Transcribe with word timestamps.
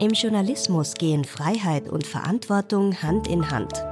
Im 0.00 0.12
Journalismus 0.12 0.94
gehen 0.94 1.26
Freiheit 1.26 1.86
und 1.90 2.06
Verantwortung 2.06 3.02
Hand 3.02 3.28
in 3.28 3.50
Hand. 3.50 3.84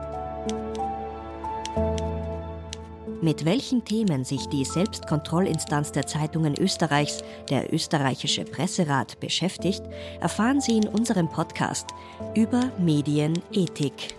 Mit 3.21 3.45
welchen 3.45 3.85
Themen 3.85 4.25
sich 4.25 4.47
die 4.47 4.65
Selbstkontrollinstanz 4.65 5.93
der 5.93 6.07
Zeitungen 6.07 6.55
Österreichs, 6.59 7.23
der 7.51 7.75
österreichische 7.75 8.45
Presserat, 8.45 9.21
beschäftigt, 9.21 9.83
erfahren 10.19 10.63
Sie 10.63 10.79
in 10.79 10.89
unserem 10.89 11.29
Podcast 11.29 11.89
über 12.35 12.71
Medienethik. 12.79 14.15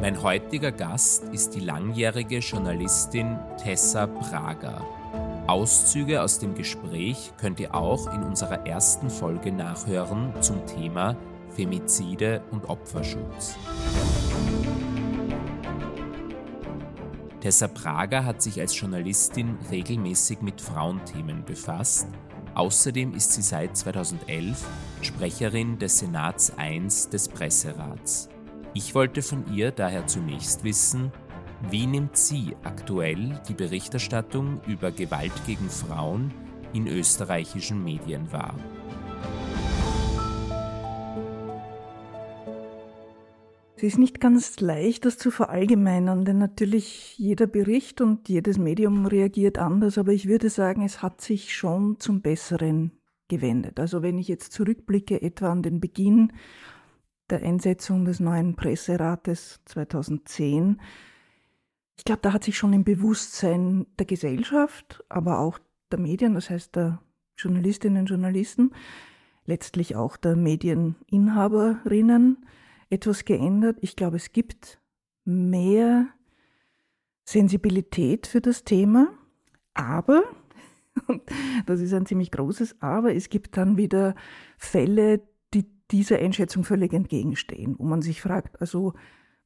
Mein 0.00 0.20
heutiger 0.20 0.72
Gast 0.72 1.22
ist 1.32 1.54
die 1.54 1.60
langjährige 1.60 2.38
Journalistin 2.38 3.38
Tessa 3.62 4.08
Prager. 4.08 4.97
Auszüge 5.48 6.22
aus 6.22 6.38
dem 6.38 6.54
Gespräch 6.54 7.32
könnt 7.38 7.58
ihr 7.58 7.74
auch 7.74 8.12
in 8.12 8.22
unserer 8.22 8.66
ersten 8.66 9.08
Folge 9.08 9.50
nachhören 9.50 10.34
zum 10.42 10.66
Thema 10.66 11.16
Femizide 11.56 12.42
und 12.50 12.68
Opferschutz. 12.68 13.56
Tessa 17.40 17.66
Prager 17.66 18.26
hat 18.26 18.42
sich 18.42 18.60
als 18.60 18.78
Journalistin 18.78 19.56
regelmäßig 19.70 20.42
mit 20.42 20.60
Frauenthemen 20.60 21.44
befasst. 21.46 22.08
Außerdem 22.54 23.14
ist 23.14 23.32
sie 23.32 23.42
seit 23.42 23.74
2011 23.74 24.62
Sprecherin 25.00 25.78
des 25.78 26.00
Senats 26.00 26.52
I 26.60 26.78
des 27.10 27.26
Presserats. 27.26 28.28
Ich 28.74 28.94
wollte 28.94 29.22
von 29.22 29.50
ihr 29.54 29.70
daher 29.70 30.06
zunächst 30.06 30.62
wissen, 30.62 31.10
wie 31.70 31.86
nimmt 31.86 32.16
sie 32.16 32.54
aktuell 32.62 33.40
die 33.48 33.54
Berichterstattung 33.54 34.60
über 34.66 34.90
Gewalt 34.90 35.32
gegen 35.46 35.68
Frauen 35.68 36.32
in 36.72 36.86
österreichischen 36.86 37.82
Medien 37.82 38.30
wahr? 38.32 38.54
Es 43.76 43.84
ist 43.84 43.98
nicht 43.98 44.20
ganz 44.20 44.58
leicht, 44.58 45.04
das 45.04 45.18
zu 45.18 45.30
verallgemeinern, 45.30 46.24
denn 46.24 46.38
natürlich 46.38 47.16
jeder 47.16 47.46
Bericht 47.46 48.00
und 48.00 48.28
jedes 48.28 48.58
Medium 48.58 49.06
reagiert 49.06 49.58
anders, 49.58 49.98
aber 49.98 50.12
ich 50.12 50.26
würde 50.26 50.50
sagen, 50.50 50.84
es 50.84 51.00
hat 51.00 51.20
sich 51.20 51.54
schon 51.54 52.00
zum 52.00 52.20
Besseren 52.20 52.90
gewendet. 53.28 53.78
Also 53.78 54.02
wenn 54.02 54.18
ich 54.18 54.26
jetzt 54.26 54.52
zurückblicke 54.52 55.22
etwa 55.22 55.52
an 55.52 55.62
den 55.62 55.80
Beginn 55.80 56.32
der 57.30 57.42
Einsetzung 57.42 58.04
des 58.04 58.18
neuen 58.18 58.56
Presserates 58.56 59.60
2010, 59.66 60.80
ich 61.98 62.04
glaube, 62.04 62.20
da 62.22 62.32
hat 62.32 62.44
sich 62.44 62.56
schon 62.56 62.72
im 62.72 62.84
Bewusstsein 62.84 63.86
der 63.98 64.06
Gesellschaft, 64.06 65.04
aber 65.08 65.40
auch 65.40 65.58
der 65.90 65.98
Medien, 65.98 66.34
das 66.34 66.48
heißt 66.48 66.76
der 66.76 67.02
Journalistinnen 67.36 68.02
und 68.02 68.08
Journalisten, 68.08 68.70
letztlich 69.44 69.96
auch 69.96 70.16
der 70.16 70.36
Medieninhaberinnen, 70.36 72.46
etwas 72.88 73.24
geändert. 73.24 73.78
Ich 73.80 73.96
glaube, 73.96 74.16
es 74.16 74.32
gibt 74.32 74.80
mehr 75.24 76.06
Sensibilität 77.24 78.28
für 78.28 78.40
das 78.40 78.62
Thema, 78.62 79.08
aber, 79.74 80.22
und 81.08 81.22
das 81.66 81.80
ist 81.80 81.92
ein 81.92 82.06
ziemlich 82.06 82.30
großes 82.30 82.80
Aber, 82.80 83.12
es 83.12 83.28
gibt 83.28 83.56
dann 83.56 83.76
wieder 83.76 84.14
Fälle, 84.56 85.20
die 85.52 85.66
dieser 85.90 86.18
Einschätzung 86.18 86.62
völlig 86.62 86.92
entgegenstehen, 86.92 87.74
wo 87.76 87.84
man 87.84 88.02
sich 88.02 88.22
fragt, 88.22 88.60
also 88.60 88.94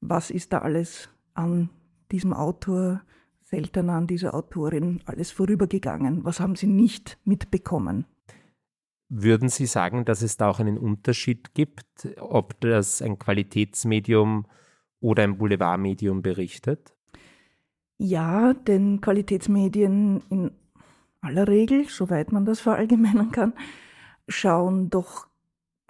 was 0.00 0.30
ist 0.30 0.52
da 0.52 0.58
alles 0.58 1.08
an 1.34 1.70
diesem 2.12 2.32
Autor, 2.32 3.02
selten 3.40 3.90
an 3.90 4.06
dieser 4.06 4.34
Autorin 4.34 5.00
alles 5.04 5.30
vorübergegangen? 5.30 6.24
Was 6.24 6.40
haben 6.40 6.56
Sie 6.56 6.66
nicht 6.66 7.18
mitbekommen? 7.24 8.06
Würden 9.08 9.50
Sie 9.50 9.66
sagen, 9.66 10.06
dass 10.06 10.22
es 10.22 10.38
da 10.38 10.48
auch 10.48 10.58
einen 10.58 10.78
Unterschied 10.78 11.52
gibt, 11.54 12.08
ob 12.18 12.58
das 12.60 13.02
ein 13.02 13.18
Qualitätsmedium 13.18 14.46
oder 15.00 15.24
ein 15.24 15.36
Boulevardmedium 15.36 16.22
berichtet? 16.22 16.94
Ja, 17.98 18.54
denn 18.54 19.02
Qualitätsmedien 19.02 20.22
in 20.30 20.50
aller 21.20 21.46
Regel, 21.46 21.86
soweit 21.88 22.32
man 22.32 22.46
das 22.46 22.60
verallgemeinern 22.68 23.32
kann, 23.32 23.52
schauen 24.28 24.88
doch 24.88 25.28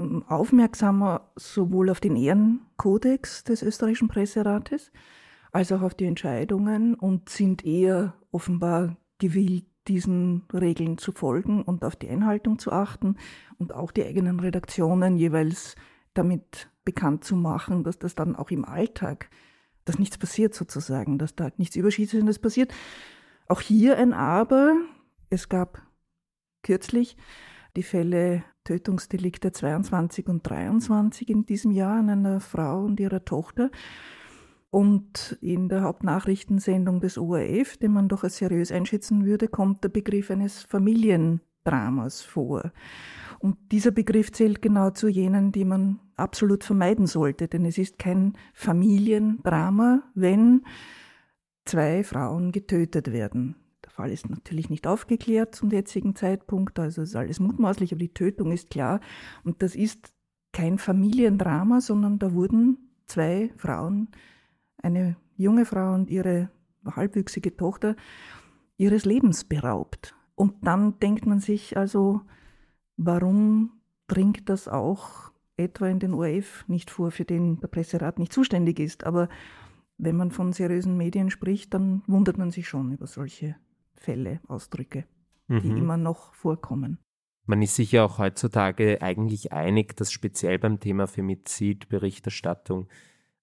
ähm, 0.01 0.25
aufmerksamer 0.27 1.31
sowohl 1.37 1.91
auf 1.91 2.01
den 2.01 2.17
Ehrenkodex 2.17 3.45
des 3.45 3.63
österreichischen 3.63 4.09
Presserates 4.09 4.91
als 5.53 5.71
auch 5.71 5.83
auf 5.83 5.95
die 5.95 6.07
Entscheidungen 6.07 6.95
und 6.95 7.29
sind 7.29 7.65
eher 7.65 8.15
offenbar 8.31 8.97
gewillt, 9.19 9.67
diesen 9.89 10.45
Regeln 10.53 10.97
zu 10.97 11.13
folgen 11.13 11.63
und 11.63 11.85
auf 11.85 11.97
die 11.97 12.09
Einhaltung 12.09 12.59
zu 12.59 12.71
achten 12.71 13.17
und 13.59 13.75
auch 13.75 13.91
die 13.91 14.05
eigenen 14.05 14.39
Redaktionen 14.41 15.17
jeweils 15.17 15.75
damit 16.15 16.71
bekannt 16.85 17.25
zu 17.25 17.37
machen, 17.37 17.85
dass 17.85 17.99
das 17.99 18.15
dann 18.15 18.37
auch 18.37 18.51
im 18.51 18.65
Alltag, 18.65 19.29
dass 19.85 19.99
nichts 19.99 20.19
passiert 20.19 20.55
sozusagen, 20.55 21.19
dass 21.19 21.35
da 21.35 21.51
nichts 21.57 21.77
Überschießendes 21.77 22.39
passiert. 22.39 22.73
Auch 23.49 23.61
hier 23.61 23.99
ein 23.99 24.13
Aber. 24.13 24.77
Es 25.31 25.49
gab 25.49 25.83
kürzlich 26.63 27.17
die 27.75 27.83
Fälle 27.83 28.45
Tötungsdelikte 28.65 29.51
22 29.51 30.29
und 30.29 30.49
23 30.49 31.29
in 31.29 31.45
diesem 31.45 31.73
Jahr 31.73 31.99
an 31.99 32.11
einer 32.11 32.41
Frau 32.41 32.85
und 32.85 33.01
ihrer 33.01 33.25
Tochter. 33.25 33.71
Und 34.73 35.37
in 35.43 35.69
der 35.69 35.83
Hauptnachrichtensendung 35.83 37.01
des 37.01 37.19
ORF, 37.19 37.77
den 37.77 37.93
man 37.93 38.09
doch 38.09 38.25
als 38.25 38.39
seriös 38.39 38.73
einschätzen 38.73 39.27
würde, 39.27 39.47
kommt 39.47 39.85
der 39.85 39.91
Begriff 39.91 40.31
eines 40.31 40.63
Familiendramas 40.63 42.23
vor. 42.23 42.73
Und 43.39 43.59
dieser 43.71 43.91
Begriff 43.91 44.33
zählt 44.33 44.63
genau 44.63 44.89
zu 44.89 45.09
jenen, 45.09 45.53
die 45.53 45.67
man 45.67 46.01
absolut 46.17 46.65
vermeiden 46.65 47.07
sollte, 47.07 47.49
denn 47.49 47.67
es 47.67 47.77
ist 47.77 47.99
kein 47.99 48.33
Familiendrama, 48.55 50.05
wenn 50.15 50.63
zwei 51.67 52.03
Frauen 52.03 52.51
getötet 52.51 53.13
werden. 53.13 53.57
Der 53.85 53.91
Fall 53.91 54.11
ist 54.11 54.31
natürlich 54.31 54.71
nicht 54.71 54.87
aufgeklärt 54.87 55.55
zum 55.55 55.71
jetzigen 55.71 56.17
Zeitpunkt, 56.17 56.79
also 56.79 57.03
ist 57.03 57.15
alles 57.15 57.41
mutmaßlich, 57.41 57.93
aber 57.93 57.99
die 57.99 58.15
Tötung 58.15 58.53
ist 58.53 58.71
klar. 58.71 59.01
Und 59.45 59.61
das 59.61 59.75
ist 59.77 60.15
kein 60.55 60.79
Familiendrama, 60.79 61.83
sondern 61.83 62.19
da 62.19 62.33
wurden 62.33 62.79
zwei 63.07 63.51
Frauen 63.59 64.09
eine 64.83 65.17
junge 65.37 65.65
Frau 65.65 65.95
und 65.95 66.11
ihre 66.11 66.51
halbwüchsige 66.85 67.57
Tochter 67.57 67.97
ihres 68.77 69.05
Lebens 69.05 69.45
beraubt. 69.45 70.15
Und 70.35 70.67
dann 70.67 70.99
denkt 70.99 71.27
man 71.27 71.39
sich 71.39 71.77
also, 71.77 72.23
warum 72.97 73.71
dringt 74.09 74.49
das 74.49 74.69
auch 74.69 75.33
etwa 75.57 75.89
in 75.89 75.99
den 75.99 76.15
ORF 76.15 76.65
nicht 76.69 76.91
vor, 76.91 77.11
für 77.11 77.25
den 77.25 77.61
der 77.61 77.69
Presserat 77.69 78.19
nicht 78.19 78.33
zuständig 78.33 78.79
ist. 78.81 79.05
Aber 79.05 79.29
wenn 79.99 80.17
man 80.17 80.31
von 80.31 80.53
seriösen 80.53 80.97
Medien 80.97 81.31
spricht, 81.31 81.75
dann 81.75 82.03
wundert 82.07 82.39
man 82.39 82.51
sich 82.51 82.69
schon 82.69 82.93
über 82.93 83.07
solche 83.07 83.57
Fälle, 83.95 84.41
Ausdrücke, 84.49 85.05
mhm. 85.49 85.61
die 85.61 85.69
immer 85.69 85.97
noch 85.97 86.35
vorkommen. 86.35 86.99
Man 87.47 87.63
ist 87.63 87.77
sich 87.77 87.93
ja 87.93 88.05
auch 88.05 88.19
heutzutage 88.19 89.03
eigentlich 89.03 89.53
einig, 89.53 89.97
dass 89.97 90.13
speziell 90.13 90.59
beim 90.59 90.81
Thema 90.81 91.07
Femizid 91.07 91.89
Berichterstattung 91.89 92.89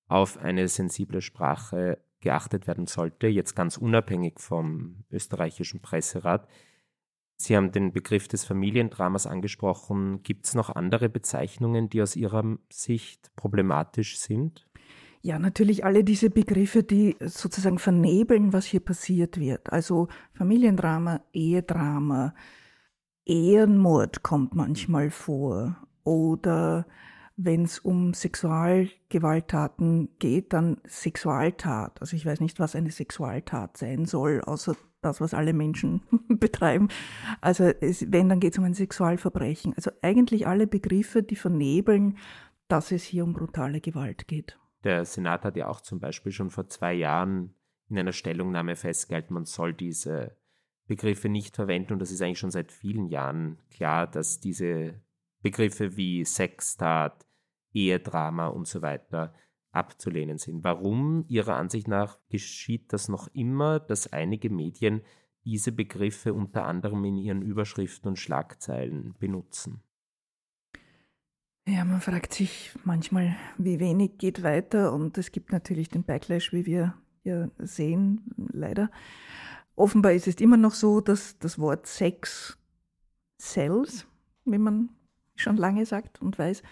auf 0.10 0.38
eine 0.38 0.68
sensible 0.68 1.22
Sprache 1.22 2.00
geachtet 2.20 2.68
werden 2.68 2.88
sollte, 2.88 3.28
jetzt 3.28 3.56
ganz 3.56 3.78
unabhängig 3.78 4.40
vom 4.40 5.06
österreichischen 5.10 5.82
Presserat. 5.82 6.48
Sie 7.38 7.56
haben 7.56 7.72
den 7.72 7.94
Begriff 7.94 8.28
des 8.28 8.44
Familiendramas 8.44 9.26
angesprochen. 9.26 10.22
Gibt 10.24 10.46
es 10.46 10.56
noch 10.56 10.76
andere 10.76 11.08
Bezeichnungen, 11.08 11.90
die 11.90 12.02
aus 12.02 12.18
Ihrer 12.18 12.58
Sicht 12.70 13.32
problematisch 13.38 14.20
sind? 14.20 14.68
Ja, 15.22 15.40
natürlich 15.40 15.86
alle 15.86 16.04
diese 16.04 16.30
Begriffe, 16.30 16.84
die 16.84 17.16
sozusagen 17.20 17.80
vernebeln, 17.80 18.52
was 18.52 18.66
hier 18.66 18.80
passiert 18.80 19.40
wird. 19.40 19.72
Also 19.72 20.10
Familiendrama, 20.34 21.22
Ehedrama, 21.32 22.34
Ehrenmord 23.26 24.24
kommt 24.24 24.56
manchmal 24.56 25.10
vor 25.10 25.78
oder 26.04 26.86
wenn 27.42 27.64
es 27.64 27.80
um 27.80 28.14
Sexualgewalttaten 28.14 30.10
geht, 30.20 30.52
dann 30.52 30.82
Sexualtat. 30.86 32.02
Also 32.02 32.18
ich 32.18 32.26
weiß 32.26 32.42
nicht, 32.42 32.60
was 32.60 32.76
eine 32.76 32.92
Sexualtat 32.92 33.78
sein 33.78 34.04
soll, 34.06 34.42
außer 34.42 34.76
das, 35.02 35.22
was 35.22 35.34
alle 35.34 35.54
Menschen 35.54 36.02
betreiben. 36.28 36.90
Also 37.40 37.64
es, 37.64 38.12
wenn, 38.12 38.28
dann 38.28 38.42
geht 38.42 38.52
es 38.54 38.60
um 38.60 38.66
ein 38.66 38.74
Sexualverbrechen. 38.74 39.74
Also 39.76 39.90
eigentlich 40.02 40.48
alle 40.48 40.68
Begriffe, 40.68 41.24
die 41.24 41.38
vernebeln, 41.38 42.18
dass 42.68 42.92
es 42.92 43.04
hier 43.04 43.24
um 43.24 43.32
brutale 43.32 43.80
Gewalt 43.80 44.28
geht. 44.28 44.60
Der 44.84 45.06
Senat 45.06 45.46
hat 45.46 45.56
ja 45.56 45.70
auch 45.70 45.80
zum 45.80 46.02
Beispiel 46.02 46.34
schon 46.34 46.50
vor 46.50 46.68
zwei 46.68 46.94
Jahren 46.94 47.54
in 47.90 47.98
einer 47.98 48.12
Stellungnahme 48.12 48.76
festgehalten, 48.76 49.34
man 49.34 49.46
soll 49.46 49.74
diese 49.74 50.36
Begriffe 50.88 51.30
nicht 51.30 51.56
verwenden. 51.56 51.94
Und 51.94 52.00
das 52.00 52.12
ist 52.12 52.22
eigentlich 52.22 52.40
schon 52.40 52.52
seit 52.52 52.74
vielen 52.74 53.08
Jahren 53.08 53.60
klar, 53.72 54.08
dass 54.08 54.42
diese 54.42 55.00
Begriffe 55.42 55.96
wie 55.96 56.26
Sextat, 56.26 57.26
Ehedrama 57.74 58.48
und 58.48 58.68
so 58.68 58.82
weiter 58.82 59.34
abzulehnen 59.72 60.38
sind. 60.38 60.64
Warum 60.64 61.26
Ihrer 61.28 61.56
Ansicht 61.56 61.88
nach 61.88 62.18
geschieht 62.30 62.92
das 62.92 63.08
noch 63.08 63.28
immer, 63.34 63.80
dass 63.80 64.12
einige 64.12 64.50
Medien 64.50 65.02
diese 65.46 65.72
Begriffe 65.72 66.34
unter 66.34 66.66
anderem 66.66 67.04
in 67.06 67.18
ihren 67.18 67.42
Überschriften 67.42 68.10
und 68.10 68.20
Schlagzeilen 68.20 69.16
benutzen? 69.20 69.82
Ja, 71.68 71.86
man 71.86 72.02
fragt 72.02 72.34
sich 72.34 72.72
manchmal, 72.84 73.36
wie 73.58 73.80
wenig 73.80 74.18
geht 74.18 74.42
weiter 74.42 74.92
und 74.92 75.18
es 75.18 75.32
gibt 75.32 75.52
natürlich 75.52 75.90
den 75.90 76.04
Backlash, 76.04 76.52
wie 76.52 76.66
wir 76.66 76.96
ja 77.24 77.50
sehen, 77.60 78.22
leider. 78.52 78.90
Offenbar 79.76 80.14
ist 80.14 80.28
es 80.28 80.36
immer 80.36 80.58
noch 80.58 80.74
so, 80.74 81.00
dass 81.00 81.38
das 81.38 81.60
Wort 81.60 81.86
Sex 81.86 82.58
sells, 83.38 84.08
wie 84.46 84.58
man 84.58 84.90
schon 85.36 85.58
lange 85.58 85.86
sagt 85.86 86.22
und 86.22 86.40
weiß. 86.40 86.64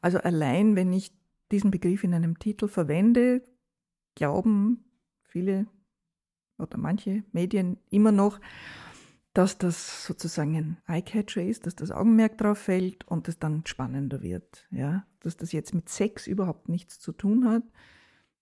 Also 0.00 0.18
allein, 0.18 0.76
wenn 0.76 0.92
ich 0.92 1.12
diesen 1.50 1.70
Begriff 1.70 2.04
in 2.04 2.14
einem 2.14 2.38
Titel 2.38 2.68
verwende, 2.68 3.42
glauben 4.14 4.84
viele 5.22 5.66
oder 6.58 6.78
manche 6.78 7.22
Medien 7.32 7.78
immer 7.90 8.12
noch, 8.12 8.40
dass 9.36 9.58
das 9.58 10.06
sozusagen 10.06 10.56
ein 10.56 10.76
Eyecatcher 10.86 11.42
ist, 11.42 11.66
dass 11.66 11.76
das 11.76 11.90
Augenmerk 11.90 12.38
drauf 12.38 12.58
fällt 12.58 13.06
und 13.06 13.28
es 13.28 13.38
dann 13.38 13.66
spannender 13.66 14.22
wird. 14.22 14.66
Ja? 14.70 15.06
Dass 15.20 15.36
das 15.36 15.52
jetzt 15.52 15.74
mit 15.74 15.90
Sex 15.90 16.26
überhaupt 16.26 16.70
nichts 16.70 16.98
zu 16.98 17.12
tun 17.12 17.46
hat, 17.46 17.62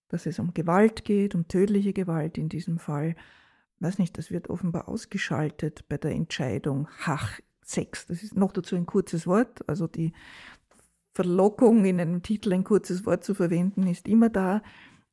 dass 0.07 0.25
es 0.25 0.39
um 0.39 0.53
Gewalt 0.53 1.03
geht, 1.03 1.35
um 1.35 1.49
tödliche 1.49 1.91
Gewalt 1.91 2.37
in 2.37 2.47
diesem 2.47 2.79
Fall. 2.79 3.15
Weiß 3.79 3.97
nicht, 3.97 4.17
das 4.17 4.31
wird 4.31 4.49
offenbar 4.49 4.87
ausgeschaltet 4.87 5.83
bei 5.89 5.97
der 5.97 6.11
Entscheidung. 6.11 6.87
Hach, 6.99 7.41
Sex, 7.61 8.05
das 8.05 8.23
ist 8.23 8.37
noch 8.37 8.53
dazu 8.53 8.77
ein 8.77 8.85
kurzes 8.85 9.27
Wort. 9.27 9.67
Also 9.67 9.87
die 9.87 10.13
Verlockung, 11.15 11.85
in 11.85 12.01
einem 12.01 12.21
Titel 12.21 12.51
ein 12.51 12.65
kurzes 12.65 13.05
Wort 13.05 13.23
zu 13.23 13.33
verwenden, 13.33 13.87
ist 13.87 14.07
immer 14.09 14.29
da. 14.29 14.61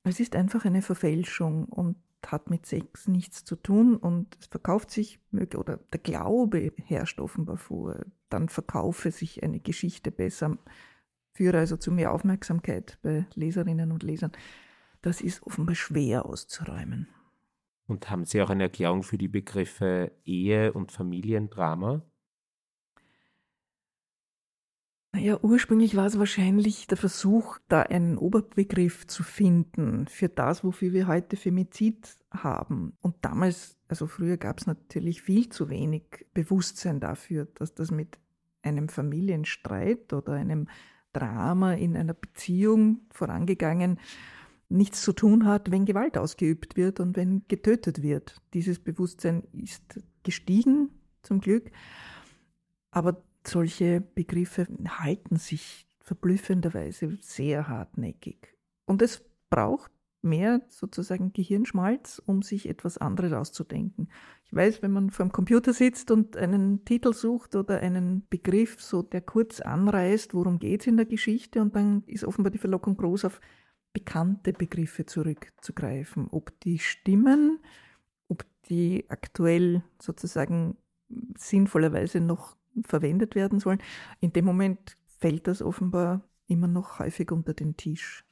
Es 0.02 0.18
ist 0.18 0.34
einfach 0.34 0.64
eine 0.64 0.82
Verfälschung 0.82 1.66
und 1.66 1.96
hat 2.26 2.50
mit 2.50 2.66
Sex 2.66 3.06
nichts 3.06 3.44
zu 3.44 3.54
tun 3.54 3.96
und 3.96 4.36
es 4.40 4.46
verkauft 4.46 4.90
sich, 4.90 5.20
oder 5.32 5.78
der 5.92 6.00
Glaube 6.00 6.72
herrscht 6.84 7.20
offenbar 7.20 7.56
vor, 7.56 8.04
dann 8.30 8.48
verkaufe 8.48 9.12
sich 9.12 9.44
eine 9.44 9.60
Geschichte 9.60 10.10
besser, 10.10 10.58
führe 11.34 11.58
also 11.58 11.76
zu 11.76 11.92
mehr 11.92 12.12
Aufmerksamkeit 12.12 12.98
bei 13.02 13.26
Leserinnen 13.34 13.92
und 13.92 14.02
Lesern. 14.02 14.32
Das 15.02 15.20
ist 15.20 15.44
offenbar 15.44 15.76
schwer 15.76 16.26
auszuräumen. 16.26 17.08
Und 17.86 18.10
haben 18.10 18.24
Sie 18.24 18.42
auch 18.42 18.50
eine 18.50 18.64
Erklärung 18.64 19.04
für 19.04 19.18
die 19.18 19.28
Begriffe 19.28 20.10
Ehe 20.24 20.72
und 20.72 20.90
Familiendrama? 20.90 22.02
Naja, 25.14 25.38
ursprünglich 25.42 25.94
war 25.94 26.06
es 26.06 26.18
wahrscheinlich 26.18 26.86
der 26.86 26.96
Versuch, 26.96 27.58
da 27.68 27.82
einen 27.82 28.16
Oberbegriff 28.16 29.06
zu 29.06 29.22
finden 29.22 30.06
für 30.08 30.30
das, 30.30 30.64
wofür 30.64 30.94
wir 30.94 31.06
heute 31.06 31.36
Femizid 31.36 32.16
haben. 32.30 32.96
Und 33.02 33.16
damals, 33.20 33.76
also 33.88 34.06
früher 34.06 34.38
gab 34.38 34.58
es 34.58 34.66
natürlich 34.66 35.20
viel 35.20 35.50
zu 35.50 35.68
wenig 35.68 36.26
Bewusstsein 36.32 36.98
dafür, 36.98 37.46
dass 37.54 37.74
das 37.74 37.90
mit 37.90 38.18
einem 38.62 38.88
Familienstreit 38.88 40.14
oder 40.14 40.32
einem 40.32 40.68
Drama 41.12 41.74
in 41.74 41.94
einer 41.94 42.14
Beziehung 42.14 43.02
vorangegangen 43.10 43.98
nichts 44.70 45.02
zu 45.02 45.12
tun 45.12 45.44
hat, 45.44 45.70
wenn 45.70 45.84
Gewalt 45.84 46.16
ausgeübt 46.16 46.78
wird 46.78 47.00
und 47.00 47.16
wenn 47.16 47.42
getötet 47.48 48.02
wird. 48.02 48.40
Dieses 48.54 48.78
Bewusstsein 48.78 49.42
ist 49.52 50.00
gestiegen, 50.22 50.88
zum 51.20 51.40
Glück. 51.40 51.70
Aber 52.90 53.22
solche 53.46 54.00
Begriffe 54.00 54.66
halten 54.86 55.36
sich 55.36 55.86
verblüffenderweise 56.00 57.18
sehr 57.20 57.68
hartnäckig. 57.68 58.54
Und 58.86 59.02
es 59.02 59.22
braucht 59.50 59.90
mehr 60.22 60.62
sozusagen 60.68 61.32
Gehirnschmalz, 61.32 62.22
um 62.24 62.42
sich 62.42 62.68
etwas 62.68 62.98
anderes 62.98 63.32
auszudenken. 63.32 64.08
Ich 64.44 64.54
weiß, 64.54 64.82
wenn 64.82 64.92
man 64.92 65.10
vor 65.10 65.26
dem 65.26 65.32
Computer 65.32 65.72
sitzt 65.72 66.10
und 66.10 66.36
einen 66.36 66.84
Titel 66.84 67.12
sucht 67.12 67.56
oder 67.56 67.80
einen 67.80 68.26
Begriff, 68.28 68.80
so 68.80 69.02
der 69.02 69.20
kurz 69.20 69.60
anreißt, 69.60 70.34
worum 70.34 70.58
geht 70.58 70.82
es 70.82 70.86
in 70.86 70.96
der 70.96 71.06
Geschichte, 71.06 71.60
und 71.60 71.74
dann 71.74 72.04
ist 72.06 72.24
offenbar 72.24 72.50
die 72.50 72.58
Verlockung 72.58 72.96
groß, 72.96 73.24
auf 73.24 73.40
bekannte 73.92 74.52
Begriffe 74.52 75.06
zurückzugreifen. 75.06 76.28
Ob 76.30 76.58
die 76.60 76.78
stimmen, 76.78 77.58
ob 78.28 78.44
die 78.68 79.04
aktuell 79.08 79.82
sozusagen 80.00 80.76
sinnvollerweise 81.36 82.20
noch 82.20 82.56
verwendet 82.84 83.34
werden 83.34 83.60
sollen. 83.60 83.82
In 84.20 84.32
dem 84.32 84.44
Moment 84.44 84.96
fällt 85.18 85.46
das 85.46 85.62
offenbar 85.62 86.22
immer 86.46 86.68
noch 86.68 86.98
häufig 86.98 87.30
unter 87.30 87.54
den 87.54 87.76
Tisch. 87.76 88.24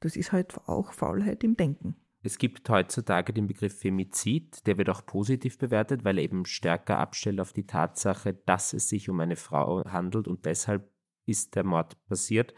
Das 0.00 0.16
ist 0.16 0.32
halt 0.32 0.56
auch 0.66 0.92
Faulheit 0.92 1.42
im 1.44 1.56
Denken. 1.56 1.96
Es 2.22 2.38
gibt 2.38 2.68
heutzutage 2.68 3.32
den 3.32 3.46
Begriff 3.46 3.78
Femizid, 3.78 4.66
der 4.66 4.76
wird 4.76 4.90
auch 4.90 5.06
positiv 5.06 5.56
bewertet, 5.56 6.04
weil 6.04 6.18
er 6.18 6.24
eben 6.24 6.44
stärker 6.46 6.98
abstellt 6.98 7.40
auf 7.40 7.52
die 7.52 7.66
Tatsache, 7.66 8.34
dass 8.34 8.72
es 8.72 8.88
sich 8.88 9.08
um 9.08 9.20
eine 9.20 9.36
Frau 9.36 9.84
handelt 9.84 10.26
und 10.26 10.44
deshalb 10.44 10.90
ist 11.26 11.54
der 11.54 11.64
Mord 11.64 11.96
passiert. 12.06 12.54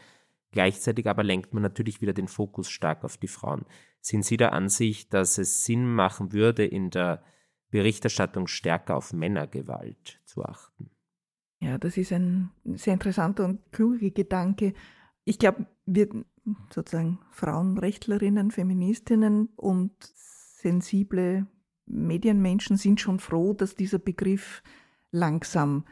Gleichzeitig 0.52 1.06
aber 1.08 1.22
lenkt 1.22 1.52
man 1.52 1.62
natürlich 1.62 2.00
wieder 2.00 2.12
den 2.12 2.26
Fokus 2.26 2.70
stark 2.70 3.04
auf 3.04 3.18
die 3.18 3.28
Frauen. 3.28 3.64
Sind 4.00 4.24
Sie 4.24 4.36
der 4.36 4.52
Ansicht, 4.52 5.12
dass 5.12 5.38
es 5.38 5.64
Sinn 5.64 5.92
machen 5.92 6.32
würde, 6.32 6.64
in 6.64 6.90
der 6.90 7.22
Berichterstattung 7.70 8.46
stärker 8.46 8.96
auf 8.96 9.12
Männergewalt 9.12 10.20
zu 10.24 10.44
achten. 10.44 10.90
Ja, 11.60 11.78
das 11.78 11.96
ist 11.96 12.12
ein 12.12 12.50
sehr 12.64 12.94
interessanter 12.94 13.44
und 13.44 13.70
kluger 13.72 14.10
Gedanke. 14.10 14.72
Ich 15.24 15.38
glaube, 15.38 15.66
wir 15.86 16.08
sozusagen 16.72 17.18
Frauenrechtlerinnen, 17.30 18.50
Feministinnen 18.50 19.50
und 19.56 19.92
sensible 20.00 21.46
Medienmenschen 21.86 22.76
sind 22.76 23.00
schon 23.00 23.18
froh, 23.18 23.52
dass 23.52 23.74
dieser 23.74 23.98
Begriff 23.98 24.62
langsam 25.10 25.84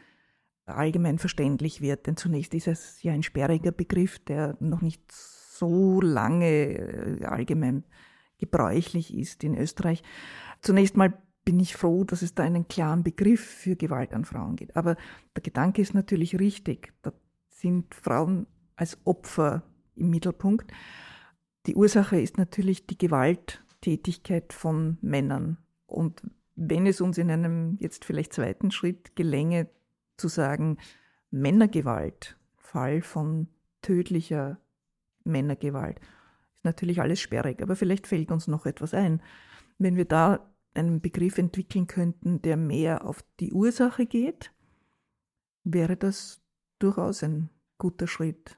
allgemein 0.65 1.19
verständlich 1.19 1.81
wird. 1.81 2.07
Denn 2.07 2.17
zunächst 2.17 2.53
ist 2.53 2.67
es 2.67 3.03
ja 3.03 3.13
ein 3.13 3.23
sperriger 3.23 3.71
Begriff, 3.71 4.19
der 4.19 4.55
noch 4.59 4.81
nicht 4.81 5.11
so 5.11 6.01
lange 6.01 6.47
äh, 6.47 7.25
allgemein 7.25 7.83
gebräuchlich 8.37 9.13
ist 9.13 9.43
in 9.43 9.57
Österreich. 9.57 10.03
Zunächst 10.61 10.95
mal 10.95 11.13
bin 11.45 11.59
ich 11.59 11.75
froh, 11.75 12.03
dass 12.03 12.21
es 12.21 12.35
da 12.35 12.43
einen 12.43 12.67
klaren 12.67 13.03
Begriff 13.03 13.43
für 13.43 13.75
Gewalt 13.75 14.13
an 14.13 14.25
Frauen 14.25 14.55
gibt. 14.55 14.75
Aber 14.75 14.95
der 15.35 15.41
Gedanke 15.41 15.81
ist 15.81 15.93
natürlich 15.93 16.39
richtig. 16.39 16.93
Da 17.01 17.13
sind 17.47 17.95
Frauen 17.95 18.47
als 18.75 18.97
Opfer 19.05 19.63
im 19.95 20.09
Mittelpunkt. 20.09 20.71
Die 21.65 21.75
Ursache 21.75 22.19
ist 22.19 22.37
natürlich 22.37 22.87
die 22.87 22.97
Gewalttätigkeit 22.97 24.53
von 24.53 24.97
Männern. 25.01 25.57
Und 25.85 26.21
wenn 26.55 26.85
es 26.87 27.01
uns 27.01 27.17
in 27.17 27.31
einem 27.31 27.77
jetzt 27.79 28.05
vielleicht 28.05 28.33
zweiten 28.33 28.71
Schritt 28.71 29.15
gelänge, 29.15 29.69
zu 30.17 30.27
sagen, 30.27 30.77
Männergewalt, 31.31 32.37
Fall 32.57 33.01
von 33.01 33.47
tödlicher 33.81 34.59
Männergewalt, 35.23 35.99
ist 35.99 36.65
natürlich 36.65 37.01
alles 37.01 37.19
sperrig. 37.19 37.61
Aber 37.61 37.75
vielleicht 37.75 38.07
fällt 38.07 38.31
uns 38.31 38.47
noch 38.47 38.65
etwas 38.65 38.93
ein. 38.93 39.21
Wenn 39.77 39.95
wir 39.95 40.05
da 40.05 40.49
einen 40.79 41.01
Begriff 41.01 41.37
entwickeln 41.37 41.87
könnten, 41.87 42.41
der 42.41 42.57
mehr 42.57 43.05
auf 43.05 43.23
die 43.39 43.51
Ursache 43.51 44.05
geht, 44.05 44.51
wäre 45.63 45.97
das 45.97 46.41
durchaus 46.79 47.23
ein 47.23 47.49
guter 47.77 48.07
Schritt. 48.07 48.57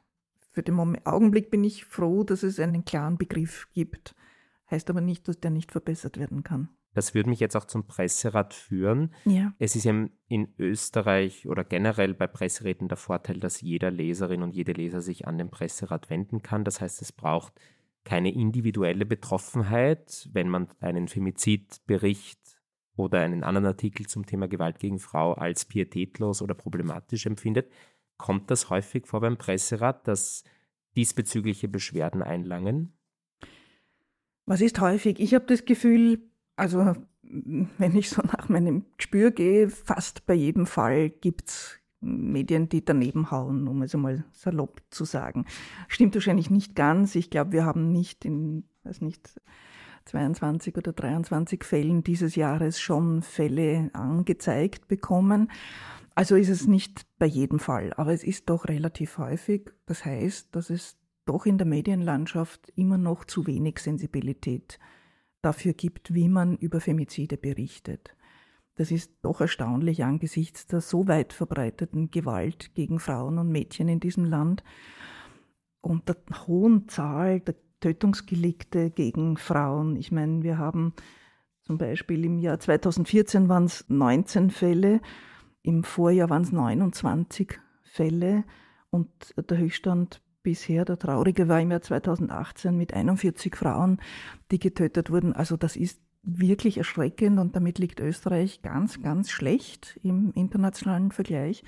Für 0.52 0.64
den 0.64 0.76
Moment, 0.76 1.06
Augenblick 1.06 1.50
bin 1.50 1.64
ich 1.64 1.86
froh, 1.86 2.24
dass 2.24 2.44
es 2.44 2.60
einen 2.60 2.86
klaren 2.86 3.18
Begriff 3.18 3.68
gibt. 3.74 4.16
Heißt 4.70 4.90
aber 4.90 5.02
nicht, 5.02 5.28
dass 5.28 5.40
der 5.40 5.52
nicht 5.52 5.72
verbessert 5.72 6.18
werden 6.18 6.44
kann. 6.44 6.70
Das 6.94 7.14
würde 7.14 7.30
mich 7.30 7.40
jetzt 7.40 7.56
auch 7.56 7.66
zum 7.66 7.88
Presserat 7.88 8.54
führen. 8.54 9.14
Ja. 9.24 9.54
Es 9.60 9.76
ist 9.76 9.86
ja 9.86 10.08
in 10.28 10.54
Österreich 10.58 11.48
oder 11.48 11.64
generell 11.64 12.14
bei 12.14 12.28
Presseräten 12.28 12.90
der 12.90 12.98
Vorteil, 12.98 13.40
dass 13.40 13.62
jeder 13.62 13.92
Leserin 13.92 14.44
und 14.44 14.54
jede 14.54 14.74
Leser 14.74 15.02
sich 15.02 15.26
an 15.26 15.38
den 15.38 15.50
Presserat 15.50 16.10
wenden 16.10 16.42
kann. 16.42 16.66
Das 16.66 16.82
heißt, 16.82 17.02
es 17.02 17.14
braucht 17.14 17.54
keine 18.04 18.34
individuelle 18.34 19.06
Betroffenheit, 19.06 20.30
wenn 20.32 20.50
man 20.50 20.68
einen 20.80 21.08
Femizidbericht 21.08 22.40
oder 22.96 23.20
einen 23.20 23.44
anderen 23.44 23.68
Artikel 23.68 24.08
zum 24.08 24.26
Thema 24.26 24.48
Gewalt 24.48 24.80
gegen 24.80 25.00
Frau 25.00 25.34
als 25.34 25.66
pietätlos 25.66 26.42
oder 26.42 26.54
problematisch 26.54 27.26
empfindet, 27.26 27.72
kommt 28.18 28.52
das 28.52 28.70
häufig 28.70 29.08
vor 29.08 29.22
beim 29.22 29.38
Presserat, 29.38 30.08
dass 30.08 30.44
diesbezügliche 30.96 31.68
Beschwerden 31.68 32.22
einlangen? 32.22 32.94
Was 34.46 34.62
ist 34.62 34.80
häufig? 34.82 35.20
Ich 35.20 35.34
habe 35.34 35.46
das 35.46 35.66
Gefühl, 35.66 36.30
also 36.56 36.96
wenn 37.24 37.96
ich 37.96 38.10
so 38.10 38.22
nach 38.22 38.50
meinem 38.50 38.86
Gespür 38.98 39.32
gehe, 39.32 39.70
fast 39.70 40.26
bei 40.26 40.34
jedem 40.34 40.66
Fall 40.66 41.10
gibt 41.10 41.50
es 41.50 41.81
Medien, 42.02 42.68
die 42.68 42.84
daneben 42.84 43.32
hauen, 43.32 43.68
um 43.68 43.82
es 43.84 43.94
einmal 43.94 44.26
salopp 44.32 44.82
zu 44.90 45.06
sagen. 45.06 45.46
Stimmt 45.88 46.16
wahrscheinlich 46.16 46.50
nicht 46.50 46.76
ganz. 46.76 47.16
Ich 47.16 47.30
glaube, 47.30 47.52
wir 47.54 47.66
haben 47.66 47.92
nicht 47.92 48.26
in, 48.26 48.64
weiß 48.84 49.02
nicht, 49.02 49.40
22 50.06 50.76
oder 50.78 50.94
23 50.94 51.64
Fällen 51.64 52.04
dieses 52.04 52.36
Jahres 52.36 52.80
schon 52.80 53.22
Fälle 53.22 53.92
angezeigt 53.94 54.88
bekommen. 54.88 55.52
Also 56.16 56.36
ist 56.36 56.50
es 56.50 56.68
nicht 56.68 57.06
bei 57.20 57.26
jedem 57.26 57.60
Fall, 57.60 57.94
aber 57.94 58.12
es 58.12 58.24
ist 58.24 58.50
doch 58.50 58.68
relativ 58.68 59.18
häufig. 59.18 59.72
Das 59.86 60.04
heißt, 60.04 60.56
dass 60.56 60.70
es 60.70 60.98
doch 61.26 61.46
in 61.46 61.58
der 61.58 61.68
Medienlandschaft 61.68 62.72
immer 62.76 62.98
noch 62.98 63.26
zu 63.26 63.48
wenig 63.48 63.80
Sensibilität 63.80 64.80
dafür 65.42 65.74
gibt, 65.74 66.14
wie 66.14 66.28
man 66.28 66.58
über 66.58 66.82
Femizide 66.82 67.38
berichtet. 67.38 68.16
Das 68.76 68.92
ist 68.92 69.12
doch 69.22 69.42
erstaunlich 69.42 70.04
angesichts 70.04 70.66
der 70.68 70.82
so 70.82 71.08
weit 71.08 71.34
verbreiteten 71.34 72.10
Gewalt 72.10 72.74
gegen 72.74 73.00
Frauen 73.00 73.38
und 73.38 73.52
Mädchen 73.52 73.90
in 73.90 74.00
diesem 74.00 74.26
Land 74.26 74.64
und 75.82 76.08
der 76.08 76.18
hohen 76.48 76.88
Zahl 76.88 77.42
der 77.42 77.56
Tötungsgelikte 77.80 78.92
gegen 78.92 79.38
Frauen. 79.38 79.96
Ich 79.96 80.12
meine, 80.12 80.44
wir 80.44 80.58
haben 80.58 80.94
zum 81.64 81.78
Beispiel 81.78 82.24
im 82.26 82.38
Jahr 82.38 82.60
2014 82.60 83.50
waren 83.50 83.66
es 83.66 83.86
19 83.90 84.52
Fälle, 84.52 85.02
im 85.64 85.84
Vorjahr 85.84 86.30
waren 86.30 86.44
es 86.44 86.52
29 86.52 87.60
Fälle 87.84 88.44
und 88.90 89.10
der 89.38 89.58
Höchststand 89.58 90.22
bisher, 90.44 90.86
der 90.86 90.98
traurige 90.98 91.48
war 91.48 91.60
im 91.60 91.72
Jahr 91.72 91.82
2018 91.82 92.76
mit 92.76 92.94
41 92.94 93.56
Frauen, 93.56 94.00
die 94.50 94.60
getötet 94.60 95.12
wurden. 95.12 95.34
Also 95.34 95.58
das 95.58 95.76
ist 95.76 96.02
wirklich 96.24 96.78
erschreckend 96.78 97.40
und 97.40 97.56
damit 97.56 97.80
liegt 97.80 98.00
Österreich 98.00 98.62
ganz, 98.62 99.02
ganz 99.02 99.32
schlecht 99.32 100.00
im 100.04 100.32
internationalen 100.34 101.12
Vergleich. 101.12 101.64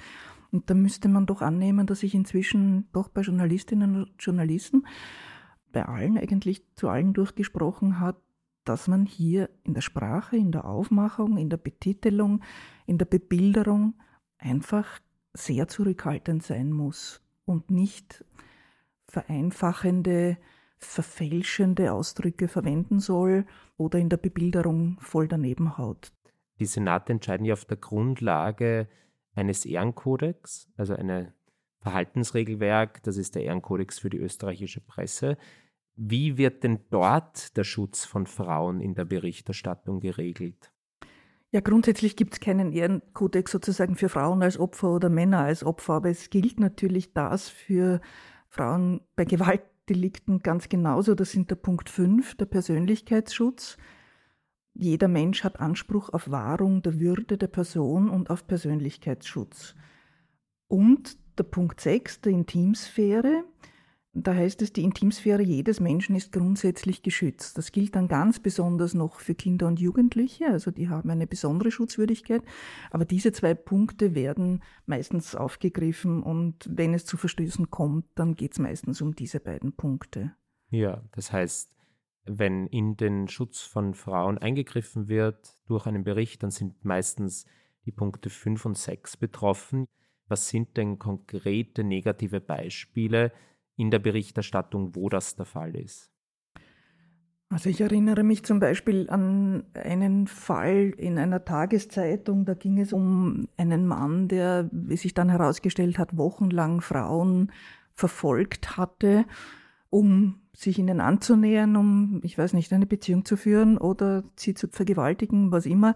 Und 0.51 0.69
da 0.69 0.75
müsste 0.75 1.09
man 1.09 1.25
doch 1.25 1.41
annehmen, 1.41 1.87
dass 1.87 2.01
sich 2.01 2.13
inzwischen 2.13 2.87
doch 2.93 3.09
bei 3.09 3.21
Journalistinnen 3.21 3.95
und 3.95 4.11
Journalisten, 4.19 4.85
bei 5.71 5.85
allen 5.85 6.17
eigentlich 6.17 6.63
zu 6.75 6.89
allen 6.89 7.13
durchgesprochen 7.13 7.99
hat, 7.99 8.17
dass 8.63 8.87
man 8.87 9.05
hier 9.05 9.49
in 9.63 9.73
der 9.73 9.81
Sprache, 9.81 10.37
in 10.37 10.51
der 10.51 10.65
Aufmachung, 10.65 11.37
in 11.37 11.49
der 11.49 11.57
Betitelung, 11.57 12.41
in 12.85 12.97
der 12.97 13.05
Bebilderung 13.05 13.95
einfach 14.37 14.99
sehr 15.33 15.67
zurückhaltend 15.67 16.43
sein 16.43 16.71
muss 16.71 17.21
und 17.45 17.71
nicht 17.71 18.23
vereinfachende, 19.07 20.37
verfälschende 20.83 21.93
Ausdrücke 21.93 22.47
verwenden 22.47 22.99
soll 22.99 23.45
oder 23.77 23.99
in 23.99 24.09
der 24.09 24.17
Bebilderung 24.17 24.97
voll 24.99 25.27
daneben 25.27 25.77
haut. 25.77 26.11
Die 26.59 26.65
Senate 26.65 27.13
entscheiden 27.13 27.45
ja 27.45 27.53
auf 27.53 27.65
der 27.65 27.77
Grundlage 27.77 28.87
eines 29.35 29.65
Ehrenkodex, 29.65 30.69
also 30.77 30.95
ein 30.95 31.33
Verhaltensregelwerk, 31.79 33.03
das 33.03 33.17
ist 33.17 33.35
der 33.35 33.43
Ehrenkodex 33.43 33.99
für 33.99 34.09
die 34.09 34.17
österreichische 34.17 34.79
Presse. 34.79 35.37
Wie 35.95 36.37
wird 36.37 36.63
denn 36.63 36.79
dort 36.89 37.57
der 37.57 37.63
Schutz 37.63 38.05
von 38.05 38.25
Frauen 38.25 38.79
in 38.79 38.95
der 38.95 39.05
Berichterstattung 39.05 39.99
geregelt? 39.99 40.71
Ja, 41.51 41.59
grundsätzlich 41.59 42.15
gibt 42.15 42.33
es 42.33 42.39
keinen 42.39 42.71
Ehrenkodex 42.71 43.51
sozusagen 43.51 43.95
für 43.95 44.09
Frauen 44.09 44.41
als 44.41 44.57
Opfer 44.57 44.89
oder 44.91 45.09
Männer 45.09 45.39
als 45.39 45.63
Opfer, 45.63 45.93
aber 45.93 46.09
es 46.09 46.31
gilt 46.31 46.59
natürlich 46.59 47.13
das 47.13 47.49
für 47.49 48.01
Frauen 48.47 49.01
bei 49.15 49.25
Gewaltdelikten 49.93 50.39
ganz 50.39 50.69
genauso. 50.69 51.13
Das 51.13 51.31
sind 51.31 51.49
der 51.49 51.55
Punkt 51.55 51.89
5, 51.89 52.35
der 52.35 52.45
Persönlichkeitsschutz. 52.45 53.77
Jeder 54.73 55.07
Mensch 55.07 55.43
hat 55.43 55.59
Anspruch 55.59 56.09
auf 56.09 56.31
Wahrung 56.31 56.81
der 56.81 56.99
Würde 56.99 57.37
der 57.37 57.47
Person 57.47 58.09
und 58.09 58.31
auf 58.31 58.47
Persönlichkeitsschutz. 58.47 59.75
Und 60.67 61.17
der 61.37 61.43
Punkt 61.43 61.79
6, 61.79 62.21
der 62.21 62.31
Intimsphäre. 62.31 63.43
Da 64.15 64.35
heißt 64.35 64.61
es, 64.61 64.71
die 64.71 64.83
Intimsphäre 64.83 65.41
jedes 65.41 65.79
Menschen 65.79 66.15
ist 66.15 66.31
grundsätzlich 66.31 67.01
geschützt. 67.01 67.57
Das 67.57 67.71
gilt 67.71 67.95
dann 67.95 68.07
ganz 68.07 68.39
besonders 68.39 68.93
noch 68.93 69.19
für 69.19 69.33
Kinder 69.33 69.65
und 69.65 69.79
Jugendliche, 69.79 70.45
also 70.47 70.69
die 70.69 70.87
haben 70.87 71.09
eine 71.09 71.25
besondere 71.25 71.71
Schutzwürdigkeit. 71.71 72.43
Aber 72.91 73.05
diese 73.05 73.31
zwei 73.31 73.55
Punkte 73.55 74.13
werden 74.13 74.61
meistens 74.85 75.33
aufgegriffen 75.33 76.21
und 76.21 76.69
wenn 76.69 76.93
es 76.93 77.05
zu 77.05 77.17
Verstößen 77.17 77.71
kommt, 77.71 78.05
dann 78.13 78.35
geht 78.35 78.51
es 78.51 78.59
meistens 78.59 79.01
um 79.01 79.15
diese 79.15 79.39
beiden 79.39 79.73
Punkte. 79.75 80.35
Ja, 80.69 81.03
das 81.13 81.31
heißt, 81.31 81.75
wenn 82.25 82.67
in 82.67 82.95
den 82.95 83.27
Schutz 83.27 83.61
von 83.61 83.95
Frauen 83.95 84.37
eingegriffen 84.37 85.07
wird 85.07 85.57
durch 85.65 85.87
einen 85.87 86.03
Bericht, 86.03 86.43
dann 86.43 86.51
sind 86.51 86.85
meistens 86.85 87.47
die 87.85 87.91
Punkte 87.91 88.29
5 88.29 88.63
und 88.65 88.77
6 88.77 89.17
betroffen. 89.17 89.87
Was 90.27 90.49
sind 90.49 90.77
denn 90.77 90.99
konkrete 90.99 91.83
negative 91.83 92.39
Beispiele 92.39 93.31
in 93.75 93.91
der 93.91 93.99
Berichterstattung, 93.99 94.95
wo 94.95 95.09
das 95.09 95.35
der 95.35 95.45
Fall 95.45 95.75
ist? 95.75 96.13
Also 97.49 97.69
ich 97.69 97.81
erinnere 97.81 98.23
mich 98.23 98.43
zum 98.43 98.59
Beispiel 98.59 99.07
an 99.11 99.65
einen 99.75 100.25
Fall 100.25 100.91
in 100.97 101.19
einer 101.19 101.45
Tageszeitung, 101.45 102.45
da 102.45 102.55
ging 102.55 102.79
es 102.79 102.93
um 102.93 103.47
einen 103.57 103.85
Mann, 103.85 104.27
der, 104.27 104.69
wie 104.71 104.97
sich 104.97 105.13
dann 105.13 105.29
herausgestellt 105.29 105.99
hat, 105.99 106.17
wochenlang 106.17 106.81
Frauen 106.81 107.51
verfolgt 107.93 108.75
hatte, 108.75 109.25
um 109.91 110.41
sich 110.53 110.79
ihnen 110.79 110.99
anzunähern, 110.99 111.75
um, 111.75 112.21
ich 112.23 112.39
weiß 112.39 112.53
nicht, 112.53 112.73
eine 112.73 112.87
Beziehung 112.87 113.23
zu 113.23 113.37
führen 113.37 113.77
oder 113.77 114.23
sie 114.35 114.55
zu 114.55 114.67
vergewaltigen, 114.67 115.51
was 115.51 115.67
immer. 115.67 115.93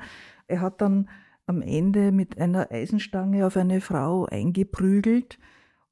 Er 0.48 0.62
hat 0.62 0.82
dann 0.82 1.10
am 1.48 1.64
Ende 1.64 2.12
mit 2.12 2.38
einer 2.38 2.72
Eisenstange 2.72 3.48
auf 3.48 3.58
eine 3.58 3.82
Frau 3.82 4.26
eingeprügelt 4.26 5.40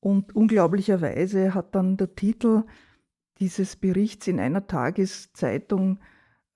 und 0.05 0.35
unglaublicherweise 0.35 1.55
hat 1.55 1.73
dann 1.73 1.97
der 1.97 2.13
Titel 2.13 2.61
dieses 3.39 3.75
Berichts 3.75 4.27
in 4.27 4.39
einer 4.39 4.67
Tageszeitung 4.67 5.97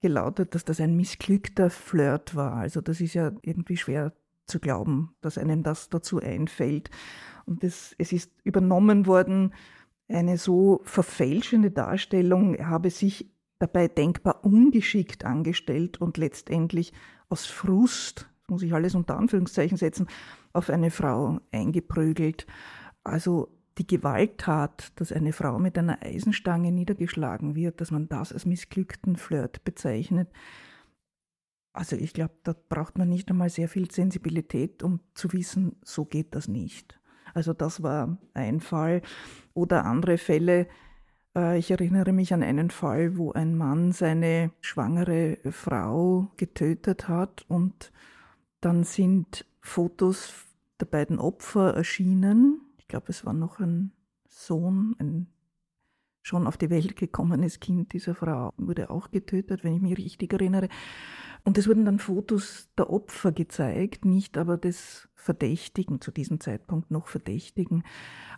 gelautet, 0.02 0.54
dass 0.54 0.66
das 0.66 0.80
ein 0.80 0.96
missglückter 0.96 1.72
Flirt 1.72 2.36
war. 2.36 2.54
Also 2.58 2.80
das 2.80 3.02
ist 3.02 3.16
ja 3.16 3.32
irgendwie 3.42 3.76
schwer 3.76 4.14
zu 4.46 4.60
glauben, 4.60 5.16
dass 5.22 5.40
einem 5.40 5.64
das 5.64 5.90
dazu 5.90 6.20
einfällt. 6.20 6.92
Und 7.48 7.64
das, 7.64 7.96
es 7.98 8.12
ist 8.12 8.32
übernommen 8.44 9.08
worden 9.08 9.56
eine 10.08 10.38
so 10.38 10.82
verfälschende 10.84 11.72
Darstellung, 11.72 12.56
habe 12.64 12.92
sich 12.92 13.32
dabei 13.58 13.88
denkbar 13.88 14.46
ungeschickt 14.46 15.26
angestellt 15.26 16.00
und 16.00 16.18
letztendlich 16.18 16.94
aus 17.30 17.48
Frust, 17.48 18.30
muss 18.48 18.62
ich 18.62 18.76
alles 18.76 18.94
unter 18.94 19.18
Anführungszeichen 19.18 19.78
setzen, 19.80 20.06
auf 20.54 20.70
eine 20.70 20.92
Frau 20.92 21.40
eingeprügelt. 21.52 22.46
Also 23.04 23.50
die 23.78 23.88
Gewalttat, 23.88 24.92
dass 24.96 25.12
eine 25.12 25.34
Frau 25.34 25.58
mit 25.58 25.78
einer 25.78 26.04
Eisenstange 26.04 26.72
niedergeschlagen 26.72 27.56
wird, 27.56 27.80
dass 27.82 27.92
man 27.92 28.10
das 28.10 28.34
als 28.34 28.46
missglückten 28.46 29.16
Flirt 29.16 29.64
bezeichnet. 29.64 30.30
Also 31.72 31.96
ich 31.96 32.14
glaube, 32.14 32.34
da 32.44 32.54
braucht 32.68 32.98
man 32.98 33.10
nicht 33.10 33.30
einmal 33.30 33.50
sehr 33.50 33.70
viel 33.70 33.90
Sensibilität, 33.90 34.84
um 34.84 35.00
zu 35.14 35.32
wissen, 35.32 35.78
so 35.84 36.04
geht 36.04 36.36
das 36.36 36.48
nicht. 36.48 37.00
Also 37.34 37.54
das 37.54 37.82
war 37.82 38.18
ein 38.34 38.60
Fall. 38.60 39.02
Oder 39.54 39.86
andere 39.86 40.18
Fälle. 40.18 40.68
Äh, 41.36 41.58
ich 41.60 41.72
erinnere 41.72 42.12
mich 42.12 42.34
an 42.34 42.44
einen 42.44 42.72
Fall, 42.72 43.18
wo 43.18 43.32
ein 43.32 43.56
Mann 43.56 43.92
seine 43.92 44.52
schwangere 44.62 45.38
Frau 45.52 46.32
getötet 46.38 47.08
hat 47.08 47.46
und 47.48 47.92
dann 48.62 48.84
sind 48.84 49.46
Fotos 49.62 50.34
der 50.82 50.88
beiden 50.88 51.20
Opfer 51.20 51.76
erschienen. 51.76 52.62
Ich 52.90 52.92
glaube, 52.92 53.10
es 53.10 53.24
war 53.24 53.34
noch 53.34 53.60
ein 53.60 53.92
Sohn, 54.28 54.96
ein 54.98 55.28
schon 56.24 56.48
auf 56.48 56.58
die 56.58 56.72
Welt 56.72 56.96
gekommenes 56.96 57.60
Kind 57.60 57.94
dieser 57.94 58.16
Frau 58.16 58.52
wurde 58.58 58.90
auch 58.90 59.12
getötet, 59.12 59.64
wenn 59.64 59.76
ich 59.76 59.82
mich 59.84 59.96
richtig 59.96 60.34
erinnere. 60.34 60.70
Und 61.44 61.60
es 61.60 61.68
wurden 61.68 61.86
dann 61.86 62.00
Fotos 62.00 62.68
der 62.80 62.90
Opfer 62.90 63.32
gezeigt, 63.32 64.06
nicht 64.06 64.40
aber 64.40 64.58
des 64.58 65.08
Verdächtigen, 65.14 66.02
zu 66.02 66.10
diesem 66.10 66.40
Zeitpunkt 66.40 66.90
noch 66.90 67.06
Verdächtigen. 67.06 67.84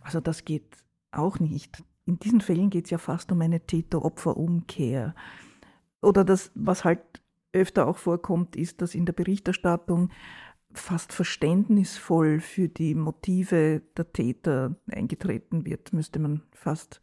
Also 0.01 0.19
das 0.19 0.43
geht 0.43 0.75
auch 1.11 1.39
nicht. 1.39 1.81
In 2.03 2.19
diesen 2.19 2.41
Fällen 2.41 2.69
geht 2.69 2.83
es 2.83 2.91
ja 2.91 2.97
fast 2.97 3.31
um 3.31 3.39
eine 3.39 3.65
Täter-Opfer-Umkehr. 3.65 5.15
Oder 6.01 6.25
das, 6.25 6.51
was 6.55 6.83
halt 6.83 7.21
öfter 7.53 7.87
auch 7.87 7.97
vorkommt, 7.97 8.57
ist, 8.57 8.81
dass 8.81 8.95
in 8.95 9.05
der 9.05 9.13
Berichterstattung 9.13 10.09
fast 10.73 11.13
verständnisvoll 11.13 12.39
für 12.39 12.69
die 12.69 12.95
Motive 12.95 13.81
der 13.97 14.11
Täter 14.11 14.75
eingetreten 14.89 15.65
wird, 15.65 15.93
müsste 15.93 16.19
man 16.19 16.41
fast 16.51 17.01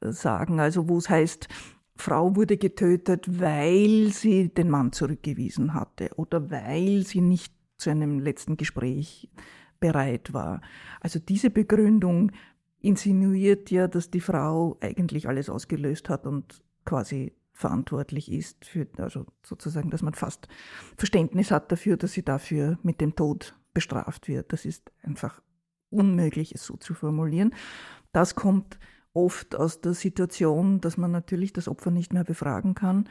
sagen. 0.00 0.60
Also 0.60 0.88
wo 0.88 0.98
es 0.98 1.08
heißt, 1.08 1.48
Frau 1.96 2.36
wurde 2.36 2.56
getötet, 2.56 3.40
weil 3.40 4.08
sie 4.12 4.48
den 4.48 4.70
Mann 4.70 4.92
zurückgewiesen 4.92 5.74
hatte 5.74 6.10
oder 6.16 6.50
weil 6.50 7.04
sie 7.04 7.20
nicht 7.20 7.52
zu 7.76 7.90
einem 7.90 8.20
letzten 8.20 8.56
Gespräch 8.56 9.28
bereit 9.80 10.32
war. 10.32 10.60
Also 11.00 11.18
diese 11.18 11.50
Begründung 11.50 12.32
insinuiert 12.80 13.70
ja, 13.70 13.88
dass 13.88 14.10
die 14.10 14.20
Frau 14.20 14.76
eigentlich 14.80 15.28
alles 15.28 15.50
ausgelöst 15.50 16.08
hat 16.08 16.26
und 16.26 16.62
quasi 16.84 17.32
verantwortlich 17.58 18.30
ist 18.30 18.64
für, 18.64 18.86
also 18.98 19.26
sozusagen, 19.42 19.90
dass 19.90 20.02
man 20.02 20.14
fast 20.14 20.46
Verständnis 20.96 21.50
hat 21.50 21.72
dafür, 21.72 21.96
dass 21.96 22.12
sie 22.12 22.22
dafür 22.22 22.78
mit 22.84 23.00
dem 23.00 23.16
Tod 23.16 23.56
bestraft 23.74 24.28
wird. 24.28 24.52
Das 24.52 24.64
ist 24.64 24.92
einfach 25.02 25.42
unmöglich, 25.90 26.54
es 26.54 26.64
so 26.64 26.76
zu 26.76 26.94
formulieren. 26.94 27.52
Das 28.12 28.36
kommt 28.36 28.78
oft 29.12 29.56
aus 29.56 29.80
der 29.80 29.94
Situation, 29.94 30.80
dass 30.80 30.96
man 30.96 31.10
natürlich 31.10 31.52
das 31.52 31.66
Opfer 31.66 31.90
nicht 31.90 32.12
mehr 32.12 32.22
befragen 32.22 32.74
kann. 32.74 33.08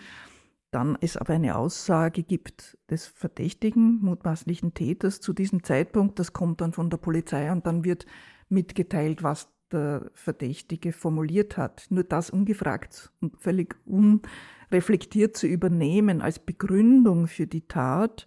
Dann 0.72 0.98
es 1.02 1.18
aber 1.18 1.34
eine 1.34 1.58
Aussage 1.58 2.24
gibt 2.24 2.78
des 2.90 3.06
verdächtigen, 3.06 4.00
mutmaßlichen 4.02 4.74
Täters 4.74 5.20
zu 5.20 5.34
diesem 5.34 5.64
Zeitpunkt. 5.64 6.20
Das 6.20 6.32
kommt 6.32 6.62
dann 6.62 6.72
von 6.72 6.90
der 6.90 6.98
Polizei 6.98 7.52
und 7.52 7.68
dann 7.68 7.84
wird 7.84 8.06
mitgeteilt, 8.48 9.24
was 9.24 9.50
der 9.72 10.10
Verdächtige 10.14 10.92
formuliert 10.92 11.58
hat. 11.58 11.88
Nur 11.90 12.04
das 12.04 12.30
ungefragt 12.30 13.12
und 13.20 13.38
völlig 13.40 13.76
unreflektiert 13.86 15.36
zu 15.36 15.48
übernehmen 15.48 16.22
als 16.22 16.40
Begründung 16.40 17.28
für 17.28 17.48
die 17.48 17.68
Tat, 17.68 18.26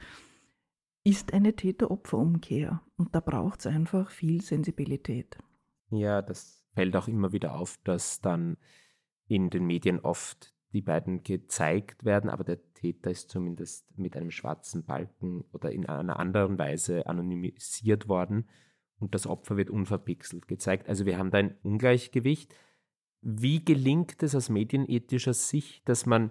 ist 1.04 1.32
eine 1.32 1.54
Täter-Opfer-Umkehr. 1.54 2.82
Und 2.96 3.14
da 3.14 3.20
braucht 3.20 3.60
es 3.60 3.66
einfach 3.66 4.10
viel 4.10 4.42
Sensibilität. 4.42 5.38
Ja, 5.90 6.22
das 6.22 6.62
fällt 6.74 6.94
auch 6.96 7.08
immer 7.08 7.32
wieder 7.32 7.54
auf, 7.54 7.78
dass 7.84 8.20
dann 8.20 8.56
in 9.26 9.50
den 9.50 9.64
Medien 9.64 10.00
oft 10.00 10.54
die 10.72 10.82
beiden 10.82 11.22
gezeigt 11.22 12.04
werden, 12.04 12.30
aber 12.30 12.44
der 12.44 12.60
Täter 12.74 13.10
ist 13.10 13.30
zumindest 13.30 13.86
mit 13.98 14.16
einem 14.16 14.30
schwarzen 14.30 14.84
Balken 14.84 15.44
oder 15.52 15.72
in 15.72 15.86
einer 15.86 16.18
anderen 16.18 16.58
Weise 16.58 17.06
anonymisiert 17.06 18.08
worden 18.08 18.48
und 19.00 19.14
das 19.14 19.26
Opfer 19.26 19.56
wird 19.56 19.70
unverpixelt 19.70 20.46
gezeigt. 20.46 20.88
Also 20.88 21.06
wir 21.06 21.18
haben 21.18 21.30
da 21.30 21.38
ein 21.38 21.56
Ungleichgewicht. 21.62 22.54
Wie 23.22 23.64
gelingt 23.64 24.22
es 24.22 24.34
aus 24.34 24.48
medienethischer 24.48 25.34
Sicht, 25.34 25.88
dass 25.88 26.06
man 26.06 26.30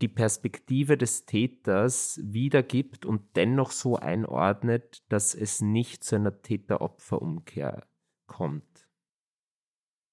die 0.00 0.08
Perspektive 0.08 0.98
des 0.98 1.26
Täters 1.26 2.18
wiedergibt 2.22 3.06
und 3.06 3.22
dennoch 3.36 3.70
so 3.70 3.96
einordnet, 3.96 5.04
dass 5.08 5.34
es 5.34 5.60
nicht 5.60 6.02
zu 6.02 6.16
einer 6.16 6.42
Täter-Opfer-Umkehr 6.42 7.86
kommt? 8.26 8.88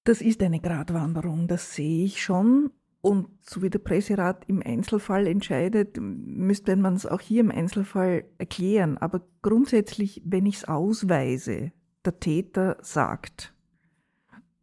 Das 0.04 0.20
ist 0.20 0.42
eine 0.42 0.60
Gratwanderung, 0.60 1.48
das 1.48 1.74
sehe 1.74 2.04
ich 2.04 2.22
schon. 2.22 2.70
Und 3.02 3.28
so 3.40 3.62
wie 3.62 3.70
der 3.70 3.78
Presserat 3.78 4.44
im 4.46 4.62
Einzelfall 4.62 5.26
entscheidet, 5.26 5.96
müsste 5.98 6.76
man 6.76 6.94
es 6.94 7.06
auch 7.06 7.20
hier 7.20 7.40
im 7.40 7.50
Einzelfall 7.50 8.24
erklären. 8.36 8.98
Aber 8.98 9.22
grundsätzlich, 9.40 10.20
wenn 10.24 10.44
ich 10.44 10.56
es 10.56 10.64
ausweise, 10.66 11.72
der 12.04 12.20
Täter 12.20 12.76
sagt, 12.82 13.54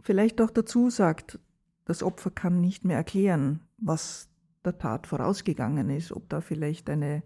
vielleicht 0.01 0.39
auch 0.39 0.51
dazu 0.51 0.89
sagt, 0.89 1.39
das 1.85 2.03
Opfer 2.03 2.29
kann 2.29 2.61
nicht 2.61 2.85
mehr 2.85 2.97
erklären, 2.97 3.61
was 3.77 4.29
der 4.63 4.77
Tat 4.77 5.07
vorausgegangen 5.07 5.89
ist, 5.89 6.11
ob 6.11 6.29
da 6.29 6.41
vielleicht 6.41 6.89
eine 6.89 7.23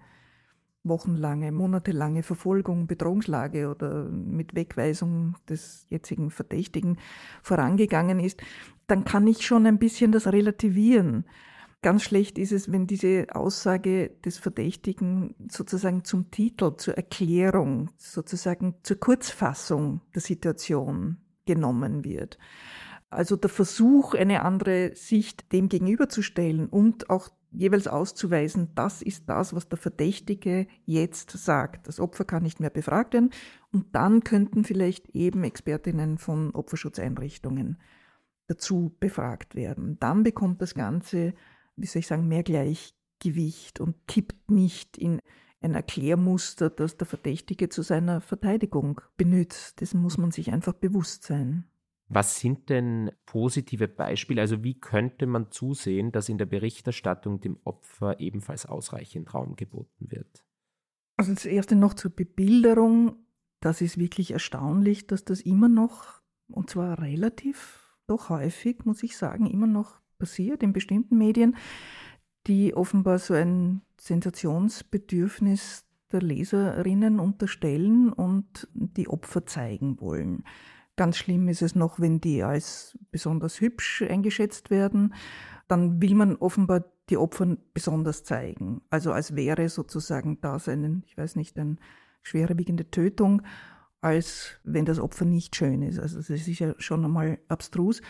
wochenlange, 0.84 1.52
monatelange 1.52 2.24
Verfolgung, 2.24 2.88
Bedrohungslage 2.88 3.70
oder 3.70 4.06
mit 4.06 4.56
Wegweisung 4.56 5.36
des 5.48 5.86
jetzigen 5.90 6.32
Verdächtigen 6.32 6.98
vorangegangen 7.44 8.20
ist, 8.20 8.42
dann 8.88 9.06
kann 9.06 9.28
ich 9.28 9.46
schon 9.46 9.66
ein 9.68 9.80
bisschen 9.80 10.12
das 10.12 10.28
relativieren. 10.28 11.26
Ganz 11.84 12.04
schlecht 12.04 12.38
ist 12.38 12.52
es, 12.52 12.72
wenn 12.72 12.86
diese 12.86 13.28
Aussage 13.34 14.12
des 14.24 14.38
Verdächtigen 14.38 15.34
sozusagen 15.50 16.04
zum 16.04 16.30
Titel, 16.30 16.76
zur 16.78 16.96
Erklärung, 16.96 17.90
sozusagen 17.98 18.76
zur 18.84 19.00
Kurzfassung 19.00 20.02
der 20.14 20.22
Situation 20.22 21.18
genommen 21.46 22.04
wird. 22.04 22.38
Also 23.10 23.36
der 23.36 23.50
Versuch, 23.50 24.14
eine 24.14 24.44
andere 24.44 24.96
Sicht 24.96 25.52
dem 25.52 25.70
gegenüberzustellen 25.70 26.68
und 26.68 27.10
auch 27.10 27.30
jeweils 27.52 27.88
auszuweisen, 27.88 28.70
das 28.76 29.02
ist 29.02 29.28
das, 29.28 29.54
was 29.54 29.68
der 29.68 29.78
Verdächtige 29.78 30.68
jetzt 30.86 31.32
sagt. 31.32 31.88
Das 31.88 32.00
Opfer 32.00 32.26
kann 32.26 32.44
nicht 32.44 32.60
mehr 32.60 32.70
befragt 32.70 33.14
werden 33.14 33.32
und 33.72 33.94
dann 33.96 34.24
könnten 34.24 34.64
vielleicht 34.64 35.10
eben 35.10 35.44
Expertinnen 35.44 36.18
von 36.18 36.52
Opferschutzeinrichtungen 36.52 37.78
dazu 38.48 38.96
befragt 39.00 39.56
werden. 39.56 39.98
Dann 40.00 40.24
bekommt 40.24 40.62
das 40.62 40.74
Ganze, 40.74 41.34
wie 41.76 41.86
soll 41.86 42.02
ich 42.02 42.08
sagen, 42.08 42.28
mehr 42.28 42.44
Gleichgewicht 42.44 43.80
und 43.80 44.08
kippt 44.08 44.52
nicht 44.52 44.98
in 44.98 45.20
ein 45.62 45.76
Erklärmuster, 45.76 46.70
das 46.70 46.98
der 46.98 47.08
Verdächtige 47.08 47.70
zu 47.70 47.84
seiner 47.84 48.20
Verteidigung 48.20 49.00
benutzt. 49.16 49.80
Dessen 49.80 50.02
muss 50.02 50.18
man 50.18 50.32
sich 50.32 50.52
einfach 50.52 50.74
bewusst 50.74 51.24
sein. 51.24 51.66
Was 52.14 52.42
sind 52.42 52.68
denn 52.68 53.10
positive 53.26 53.88
Beispiele? 53.88 54.42
Also 54.42 54.66
wie 54.66 54.78
könnte 54.78 55.28
man 55.28 55.50
zusehen, 55.50 56.12
dass 56.12 56.28
in 56.28 56.38
der 56.38 56.46
Berichterstattung 56.46 57.40
dem 57.40 57.58
Opfer 57.64 58.20
ebenfalls 58.20 58.66
ausreichend 58.66 59.34
Raum 59.34 59.56
geboten 59.56 60.12
wird? 60.12 60.44
Also 61.16 61.34
das 61.34 61.46
Erste 61.46 61.78
noch 61.78 61.94
zur 61.94 62.12
Bebilderung. 62.12 63.16
Das 63.62 63.80
ist 63.80 63.98
wirklich 63.98 64.32
erstaunlich, 64.32 65.08
dass 65.08 65.24
das 65.24 65.40
immer 65.40 65.70
noch, 65.70 66.22
und 66.50 66.70
zwar 66.70 67.00
relativ, 67.00 67.96
doch 68.08 68.28
häufig, 68.28 68.84
muss 68.84 69.04
ich 69.04 69.16
sagen, 69.16 69.46
immer 69.46 69.68
noch 69.68 70.02
passiert 70.20 70.64
in 70.64 70.74
bestimmten 70.74 71.18
Medien, 71.18 71.56
die 72.46 72.74
offenbar 72.74 73.20
so 73.20 73.36
ein 73.36 73.84
Sensationsbedürfnis 74.02 75.86
der 76.12 76.22
Leserinnen 76.22 77.22
unterstellen 77.22 78.12
und 78.12 78.68
die 78.74 79.08
Opfer 79.08 79.46
zeigen 79.46 80.02
wollen. 80.02 80.44
Ganz 81.02 81.18
schlimm 81.18 81.48
ist 81.48 81.64
es 81.64 81.74
noch, 81.74 82.00
wenn 82.00 82.22
die 82.22 82.44
als 82.44 82.96
besonders 83.10 83.60
hübsch 83.60 84.04
eingeschätzt 84.04 84.70
werden. 84.70 85.16
Dann 85.68 86.00
will 86.00 86.14
man 86.14 86.36
offenbar 86.36 86.86
die 87.10 87.18
Opfer 87.18 87.58
besonders 87.74 88.24
zeigen. 88.24 88.84
Also 88.92 89.12
als 89.12 89.36
wäre 89.36 89.68
sozusagen 89.68 90.40
das 90.42 90.70
eine, 90.70 91.02
ich 91.08 91.18
weiß 91.18 91.38
nicht, 91.38 91.58
eine 91.58 91.78
schwerwiegende 92.22 92.92
Tötung, 92.92 93.42
als 94.02 94.60
wenn 94.64 94.86
das 94.86 95.00
Opfer 95.00 95.26
nicht 95.26 95.56
schön 95.56 95.82
ist. 95.82 95.98
Also 95.98 96.18
das 96.20 96.30
ist 96.30 96.60
ja 96.60 96.76
schon 96.78 97.04
einmal 97.04 97.40
abstrus. 97.48 98.04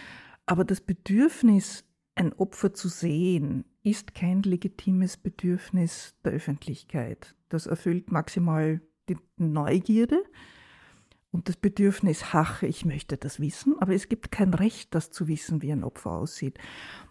Aber 0.46 0.66
das 0.66 0.82
Bedürfnis, 0.82 1.86
ein 2.16 2.34
Opfer 2.34 2.74
zu 2.74 2.90
sehen, 2.90 3.64
ist 3.84 4.16
kein 4.16 4.44
legitimes 4.44 5.16
Bedürfnis 5.16 6.14
der 6.26 6.34
Öffentlichkeit. 6.34 7.38
Das 7.48 7.68
erfüllt 7.68 8.12
maximal 8.12 8.82
die 9.08 9.16
Neugierde 9.38 10.22
und 11.32 11.48
das 11.48 11.56
Bedürfnis, 11.56 12.24
ach, 12.34 12.62
ich 12.62 12.86
möchte 12.86 13.18
das 13.18 13.40
wissen, 13.40 13.76
aber 13.80 13.94
es 13.94 14.10
gibt 14.10 14.32
kein 14.32 14.54
Recht, 14.54 14.94
das 14.94 15.12
zu 15.12 15.28
wissen, 15.28 15.62
wie 15.62 15.72
ein 15.72 15.84
Opfer 15.84 16.12
aussieht. 16.12 16.60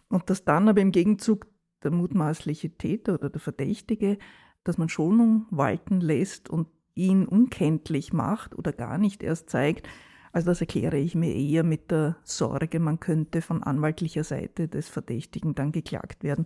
Und 0.09 0.29
dass 0.29 0.45
dann 0.45 0.69
aber 0.69 0.81
im 0.81 0.93
Gegenzug 0.93 1.47
der 1.83 1.91
mutmaßliche 1.91 2.77
Täter 2.77 3.15
oder 3.15 3.31
der 3.31 3.41
Verdächtige, 3.41 4.19
dass 4.63 4.77
man 4.77 4.91
Schonung 4.91 5.47
walten 5.51 6.01
lässt 6.01 6.51
und 6.51 6.69
ihn 6.95 7.27
unkenntlich 7.27 8.13
macht 8.13 8.55
oder 8.59 8.73
gar 8.73 8.99
nicht 8.99 9.23
erst 9.23 9.49
zeigt, 9.49 9.89
also 10.33 10.47
das 10.47 10.61
erkläre 10.61 10.99
ich 10.99 11.15
mir 11.15 11.35
eher 11.35 11.65
mit 11.65 11.91
der 11.91 12.17
Sorge, 12.23 12.79
man 12.79 13.01
könnte 13.01 13.43
von 13.43 13.63
anwaltlicher 13.63 14.23
Seite 14.23 14.69
des 14.69 14.89
Verdächtigen 14.89 15.55
dann 15.55 15.73
geklagt 15.73 16.23
werden. 16.23 16.45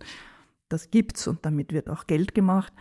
Das 0.69 0.91
gibt's 0.91 1.27
und 1.27 1.45
damit 1.45 1.73
wird 1.73 1.91
auch 1.91 2.07
Geld 2.07 2.35
gemacht. 2.35 2.73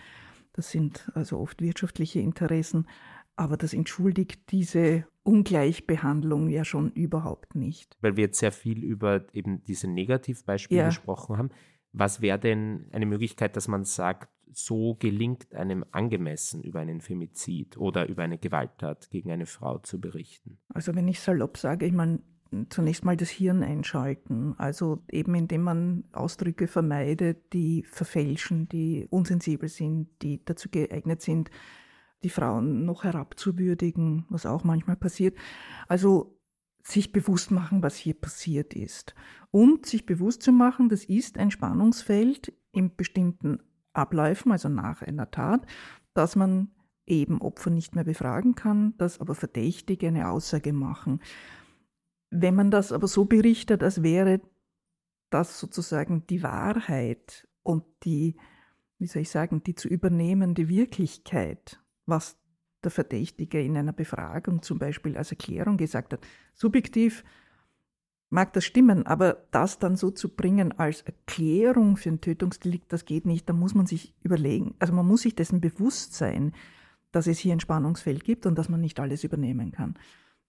Das 0.53 0.71
sind 0.71 1.11
also 1.13 1.39
oft 1.39 1.61
wirtschaftliche 1.61 2.19
Interessen. 2.19 2.87
Aber 3.35 3.57
das 3.57 3.73
entschuldigt 3.73 4.51
diese 4.51 5.05
Ungleichbehandlung 5.23 6.49
ja 6.49 6.65
schon 6.65 6.91
überhaupt 6.91 7.55
nicht. 7.55 7.97
Weil 8.01 8.17
wir 8.17 8.25
jetzt 8.25 8.39
sehr 8.39 8.51
viel 8.51 8.83
über 8.83 9.25
eben 9.33 9.63
diese 9.63 9.87
Negativbeispiele 9.87 10.81
ja. 10.81 10.87
gesprochen 10.87 11.37
haben. 11.37 11.49
Was 11.93 12.21
wäre 12.21 12.39
denn 12.39 12.87
eine 12.91 13.05
Möglichkeit, 13.05 13.55
dass 13.55 13.67
man 13.67 13.85
sagt, 13.85 14.29
so 14.51 14.95
gelingt 14.95 15.53
einem 15.55 15.83
angemessen 15.91 16.61
über 16.61 16.79
einen 16.79 17.01
Femizid 17.01 17.77
oder 17.77 18.07
über 18.07 18.23
eine 18.23 18.37
Gewalttat 18.37 19.09
gegen 19.09 19.31
eine 19.31 19.47
Frau 19.47 19.79
zu 19.79 19.99
berichten? 19.99 20.59
Also 20.69 20.93
wenn 20.95 21.07
ich 21.07 21.19
salopp 21.19 21.57
sage, 21.57 21.87
ich 21.87 21.93
meine, 21.93 22.19
zunächst 22.69 23.03
mal 23.03 23.17
das 23.17 23.29
Hirn 23.29 23.63
einschalten. 23.63 24.53
Also 24.57 25.01
eben 25.11 25.35
indem 25.35 25.63
man 25.63 26.03
Ausdrücke 26.11 26.67
vermeidet, 26.67 27.53
die 27.53 27.83
verfälschen, 27.83 28.67
die 28.69 29.07
unsensibel 29.09 29.69
sind, 29.69 30.09
die 30.21 30.43
dazu 30.45 30.69
geeignet 30.69 31.21
sind, 31.21 31.49
die 32.23 32.29
Frauen 32.29 32.85
noch 32.85 33.03
herabzuwürdigen, 33.03 34.25
was 34.29 34.45
auch 34.45 34.63
manchmal 34.63 34.95
passiert. 34.95 35.37
Also 35.87 36.39
sich 36.83 37.11
bewusst 37.11 37.51
machen, 37.51 37.81
was 37.81 37.95
hier 37.95 38.13
passiert 38.13 38.73
ist. 38.73 39.15
Und 39.51 39.85
sich 39.85 40.05
bewusst 40.05 40.43
zu 40.43 40.51
machen, 40.51 40.89
das 40.89 41.05
ist 41.05 41.37
ein 41.37 41.51
Spannungsfeld 41.51 42.53
in 42.71 42.95
bestimmten 42.95 43.59
Abläufen, 43.93 44.51
also 44.51 44.69
nach 44.69 45.01
einer 45.01 45.31
Tat, 45.31 45.65
dass 46.13 46.35
man 46.35 46.71
eben 47.05 47.41
Opfer 47.41 47.69
nicht 47.69 47.95
mehr 47.95 48.03
befragen 48.03 48.55
kann, 48.55 48.95
dass 48.97 49.19
aber 49.19 49.35
Verdächtige 49.35 50.07
eine 50.07 50.29
Aussage 50.29 50.73
machen. 50.73 51.21
Wenn 52.29 52.55
man 52.55 52.71
das 52.71 52.91
aber 52.91 53.07
so 53.07 53.25
berichtet, 53.25 53.83
als 53.83 54.03
wäre 54.03 54.41
das 55.29 55.59
sozusagen 55.59 56.25
die 56.27 56.43
Wahrheit 56.43 57.47
und 57.63 57.83
die, 58.03 58.37
wie 58.99 59.07
soll 59.07 59.23
ich 59.23 59.29
sagen, 59.29 59.63
die 59.63 59.75
zu 59.75 59.87
übernehmende 59.87 60.67
Wirklichkeit, 60.69 61.82
was 62.05 62.37
der 62.83 62.91
Verdächtige 62.91 63.61
in 63.61 63.77
einer 63.77 63.93
Befragung 63.93 64.61
zum 64.61 64.79
Beispiel 64.79 65.17
als 65.17 65.31
Erklärung 65.31 65.77
gesagt 65.77 66.13
hat. 66.13 66.19
Subjektiv 66.53 67.23
mag 68.29 68.51
das 68.53 68.65
stimmen, 68.65 69.05
aber 69.05 69.45
das 69.51 69.79
dann 69.79 69.95
so 69.95 70.11
zu 70.11 70.29
bringen 70.29 70.77
als 70.79 71.01
Erklärung 71.01 71.97
für 71.97 72.09
ein 72.09 72.21
Tötungsdelikt, 72.21 72.91
das 72.91 73.05
geht 73.05 73.25
nicht. 73.25 73.47
Da 73.47 73.53
muss 73.53 73.75
man 73.75 73.85
sich 73.85 74.13
überlegen. 74.23 74.75
Also 74.79 74.93
man 74.93 75.07
muss 75.07 75.21
sich 75.21 75.35
dessen 75.35 75.61
bewusst 75.61 76.13
sein, 76.15 76.53
dass 77.11 77.27
es 77.27 77.37
hier 77.37 77.53
ein 77.53 77.59
Spannungsfeld 77.59 78.23
gibt 78.23 78.45
und 78.45 78.57
dass 78.57 78.69
man 78.69 78.81
nicht 78.81 78.99
alles 78.99 79.23
übernehmen 79.23 79.71
kann. 79.71 79.95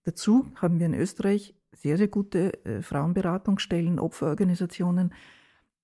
Dazu 0.04 0.46
haben 0.56 0.78
wir 0.78 0.86
in 0.86 0.94
Österreich 0.94 1.54
sehr, 1.72 1.98
sehr 1.98 2.08
gute 2.08 2.64
äh, 2.64 2.82
Frauenberatungsstellen, 2.82 3.98
Opferorganisationen, 3.98 5.12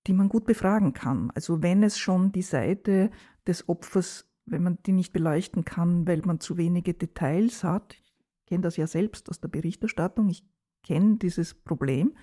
die 0.07 0.15
man 0.15 0.29
gut 0.29 0.47
befragen 0.47 0.95
kann. 0.95 1.31
Also 1.35 1.63
wenn 1.63 1.83
es 1.83 1.99
schon 1.99 2.33
die 2.33 2.43
Seite 2.43 3.11
des 3.47 3.69
Opfers 3.69 4.30
wenn 4.51 4.63
man 4.63 4.79
die 4.87 4.93
nicht 4.93 5.13
beleuchten 5.13 5.65
kann, 5.65 6.07
weil 6.07 6.23
man 6.25 6.41
zu 6.41 6.57
wenige 6.57 6.95
Details 6.95 7.65
hat. 7.65 7.95
Ich 7.95 8.15
kenne 8.47 8.63
das 8.63 8.77
ja 8.77 8.87
selbst 8.87 9.29
aus 9.31 9.41
der 9.41 9.49
Berichterstattung, 9.49 10.29
ich 10.29 10.45
kenne 10.83 11.17
dieses 11.17 11.55
Problem, 11.55 12.15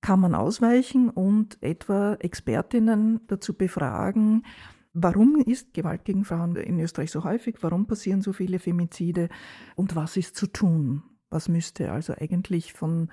kann 0.00 0.20
man 0.20 0.34
ausweichen 0.34 1.10
und 1.10 1.62
etwa 1.62 2.14
Expertinnen 2.14 3.20
dazu 3.26 3.54
befragen, 3.54 4.44
Warum 4.92 5.36
ist 5.36 5.72
Gewalt 5.72 6.04
gegen 6.04 6.24
Frauen 6.24 6.56
in 6.56 6.80
Österreich 6.80 7.12
so 7.12 7.22
häufig? 7.22 7.58
Warum 7.60 7.86
passieren 7.86 8.22
so 8.22 8.32
viele 8.32 8.58
Femizide? 8.58 9.28
Und 9.76 9.94
was 9.94 10.16
ist 10.16 10.34
zu 10.34 10.48
tun? 10.48 11.02
Was 11.28 11.48
müsste 11.48 11.92
also 11.92 12.14
eigentlich 12.14 12.72
von 12.72 13.08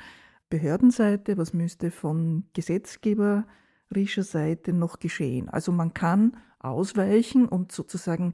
Behördenseite, 0.49 1.37
was 1.37 1.53
müsste 1.53 1.91
von 1.91 2.45
gesetzgeberischer 3.89 4.23
Seite 4.23 4.73
noch 4.73 4.99
geschehen? 4.99 5.49
Also 5.49 5.71
man 5.71 5.93
kann 5.93 6.37
ausweichen 6.59 7.47
und 7.47 7.71
sozusagen 7.71 8.33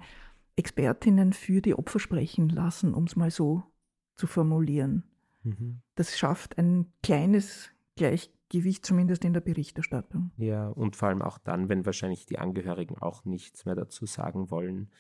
Expertinnen 0.55 1.33
für 1.33 1.61
die 1.61 1.75
Opfer 1.75 1.99
sprechen 1.99 2.49
lassen, 2.49 2.93
um 2.93 3.05
es 3.05 3.15
mal 3.15 3.31
so 3.31 3.63
zu 4.15 4.27
formulieren. 4.27 5.03
Mhm. 5.43 5.81
Das 5.95 6.17
schafft 6.17 6.57
ein 6.57 6.91
kleines 7.01 7.71
Gleichgewicht, 7.95 8.85
zumindest 8.85 9.25
in 9.25 9.33
der 9.33 9.41
Berichterstattung. 9.41 10.31
Ja, 10.37 10.69
und 10.69 10.95
vor 10.95 11.09
allem 11.09 11.21
auch 11.21 11.37
dann, 11.39 11.69
wenn 11.69 11.85
wahrscheinlich 11.85 12.25
die 12.25 12.39
Angehörigen 12.39 12.97
auch 12.99 13.25
nichts 13.25 13.65
mehr 13.65 13.75
dazu 13.75 14.05
sagen 14.05 14.51
wollen, 14.51 14.91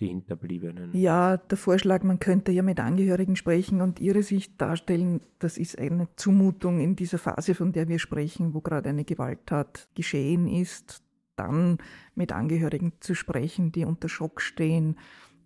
die 0.00 0.08
Hinterbliebenen. 0.08 0.90
Ja, 0.92 1.36
der 1.36 1.56
Vorschlag, 1.56 2.02
man 2.02 2.18
könnte 2.18 2.52
ja 2.52 2.62
mit 2.62 2.80
Angehörigen 2.80 3.36
sprechen 3.36 3.80
und 3.80 4.00
ihre 4.00 4.22
Sicht 4.22 4.60
darstellen, 4.60 5.20
das 5.38 5.56
ist 5.56 5.78
eine 5.78 6.08
Zumutung 6.16 6.80
in 6.80 6.96
dieser 6.96 7.18
Phase, 7.18 7.54
von 7.54 7.72
der 7.72 7.88
wir 7.88 7.98
sprechen, 7.98 8.54
wo 8.54 8.60
gerade 8.60 8.88
eine 8.88 9.04
Gewalttat 9.04 9.88
geschehen 9.94 10.48
ist, 10.48 11.02
dann 11.36 11.78
mit 12.14 12.32
Angehörigen 12.32 12.94
zu 13.00 13.14
sprechen, 13.14 13.72
die 13.72 13.84
unter 13.84 14.08
Schock 14.08 14.40
stehen, 14.40 14.96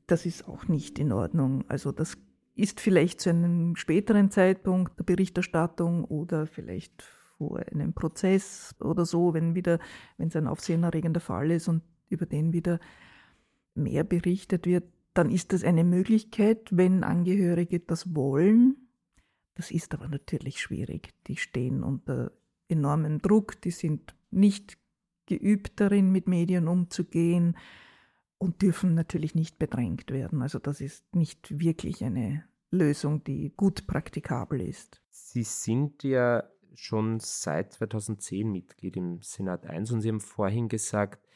das 0.06 0.24
ist 0.24 0.48
auch 0.48 0.68
nicht 0.68 0.98
in 0.98 1.12
Ordnung. 1.12 1.64
Also 1.68 1.92
das 1.92 2.16
ist 2.54 2.80
vielleicht 2.80 3.20
zu 3.20 3.30
einem 3.30 3.76
späteren 3.76 4.30
Zeitpunkt 4.30 4.98
der 4.98 5.04
Berichterstattung 5.04 6.04
oder 6.04 6.46
vielleicht 6.46 7.04
vor 7.36 7.60
einem 7.70 7.92
Prozess 7.92 8.74
oder 8.80 9.04
so, 9.04 9.34
wenn 9.34 9.54
wieder, 9.54 9.78
wenn 10.16 10.28
es 10.28 10.36
ein 10.36 10.48
aufsehenerregender 10.48 11.20
Fall 11.20 11.50
ist 11.50 11.68
und 11.68 11.82
über 12.08 12.26
den 12.26 12.52
wieder 12.52 12.80
mehr 13.78 14.04
berichtet 14.04 14.66
wird, 14.66 14.84
dann 15.14 15.30
ist 15.30 15.52
das 15.52 15.64
eine 15.64 15.84
Möglichkeit, 15.84 16.68
wenn 16.70 17.02
Angehörige 17.02 17.80
das 17.80 18.14
wollen. 18.14 18.76
Das 19.54 19.70
ist 19.70 19.94
aber 19.94 20.08
natürlich 20.08 20.60
schwierig. 20.60 21.14
Die 21.26 21.36
stehen 21.36 21.82
unter 21.82 22.32
enormem 22.68 23.20
Druck, 23.20 23.60
die 23.62 23.70
sind 23.70 24.14
nicht 24.30 24.78
geübt 25.26 25.80
darin, 25.80 26.12
mit 26.12 26.28
Medien 26.28 26.68
umzugehen 26.68 27.56
und 28.38 28.62
dürfen 28.62 28.94
natürlich 28.94 29.34
nicht 29.34 29.58
bedrängt 29.58 30.10
werden. 30.10 30.42
Also 30.42 30.58
das 30.58 30.80
ist 30.80 31.14
nicht 31.14 31.58
wirklich 31.58 32.04
eine 32.04 32.44
Lösung, 32.70 33.24
die 33.24 33.52
gut 33.56 33.86
praktikabel 33.86 34.60
ist. 34.60 35.02
Sie 35.10 35.42
sind 35.42 36.02
ja 36.02 36.44
schon 36.74 37.18
seit 37.20 37.72
2010 37.72 38.50
Mitglied 38.50 38.96
im 38.96 39.20
Senat 39.22 39.66
1 39.66 39.90
und 39.90 40.00
Sie 40.00 40.08
haben 40.08 40.20
vorhin 40.20 40.68
gesagt, 40.68 41.27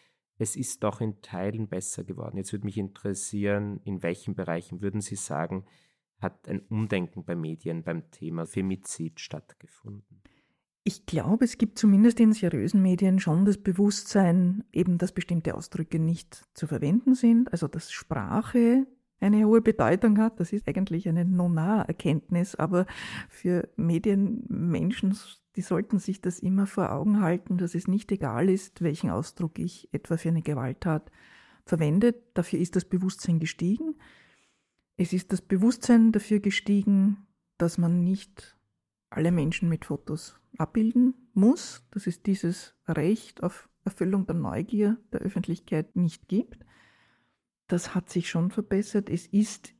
es 0.42 0.56
ist 0.56 0.82
doch 0.82 1.00
in 1.00 1.22
Teilen 1.22 1.68
besser 1.68 2.04
geworden. 2.04 2.36
Jetzt 2.36 2.52
würde 2.52 2.66
mich 2.66 2.76
interessieren, 2.76 3.80
in 3.84 4.02
welchen 4.02 4.34
Bereichen 4.34 4.82
würden 4.82 5.00
Sie 5.00 5.16
sagen, 5.16 5.64
hat 6.18 6.48
ein 6.48 6.60
Umdenken 6.68 7.24
bei 7.24 7.34
Medien 7.34 7.82
beim 7.82 8.10
Thema 8.10 8.44
Femizid 8.46 9.20
stattgefunden? 9.20 10.20
Ich 10.84 11.06
glaube, 11.06 11.44
es 11.44 11.58
gibt 11.58 11.78
zumindest 11.78 12.18
in 12.18 12.32
seriösen 12.32 12.82
Medien 12.82 13.20
schon 13.20 13.44
das 13.44 13.56
Bewusstsein, 13.56 14.64
eben, 14.72 14.98
dass 14.98 15.12
bestimmte 15.12 15.54
Ausdrücke 15.54 16.00
nicht 16.00 16.48
zu 16.54 16.66
verwenden 16.66 17.14
sind, 17.14 17.52
also 17.52 17.68
dass 17.68 17.92
Sprache 17.92 18.86
eine 19.22 19.46
hohe 19.46 19.60
Bedeutung 19.60 20.18
hat. 20.18 20.40
Das 20.40 20.52
ist 20.52 20.68
eigentlich 20.68 21.08
eine 21.08 21.24
Nona-Erkenntnis, 21.24 22.54
aber 22.54 22.86
für 23.28 23.68
Medienmenschen, 23.76 25.16
die 25.56 25.62
sollten 25.62 25.98
sich 25.98 26.20
das 26.20 26.38
immer 26.38 26.66
vor 26.66 26.92
Augen 26.92 27.20
halten, 27.20 27.58
dass 27.58 27.74
es 27.74 27.88
nicht 27.88 28.10
egal 28.12 28.48
ist, 28.48 28.82
welchen 28.82 29.10
Ausdruck 29.10 29.58
ich 29.58 29.88
etwa 29.92 30.16
für 30.16 30.28
eine 30.28 30.42
Gewalttat 30.42 31.10
verwende. 31.64 32.14
Dafür 32.34 32.58
ist 32.58 32.76
das 32.76 32.84
Bewusstsein 32.84 33.38
gestiegen. 33.38 33.96
Es 34.96 35.12
ist 35.12 35.32
das 35.32 35.42
Bewusstsein 35.42 36.12
dafür 36.12 36.40
gestiegen, 36.40 37.26
dass 37.58 37.78
man 37.78 38.02
nicht 38.02 38.56
alle 39.10 39.32
Menschen 39.32 39.68
mit 39.68 39.84
Fotos 39.84 40.40
abbilden 40.58 41.14
muss, 41.34 41.86
dass 41.90 42.06
es 42.06 42.22
dieses 42.22 42.74
Recht 42.88 43.42
auf 43.42 43.68
Erfüllung 43.84 44.26
der 44.26 44.36
Neugier 44.36 44.98
der 45.12 45.20
Öffentlichkeit 45.20 45.96
nicht 45.96 46.28
gibt. 46.28 46.64
Das 47.72 47.94
hat 47.94 48.10
sich 48.10 48.28
schon 48.28 48.50
verbessert. 48.50 49.08
Es 49.08 49.26
ist 49.26 49.72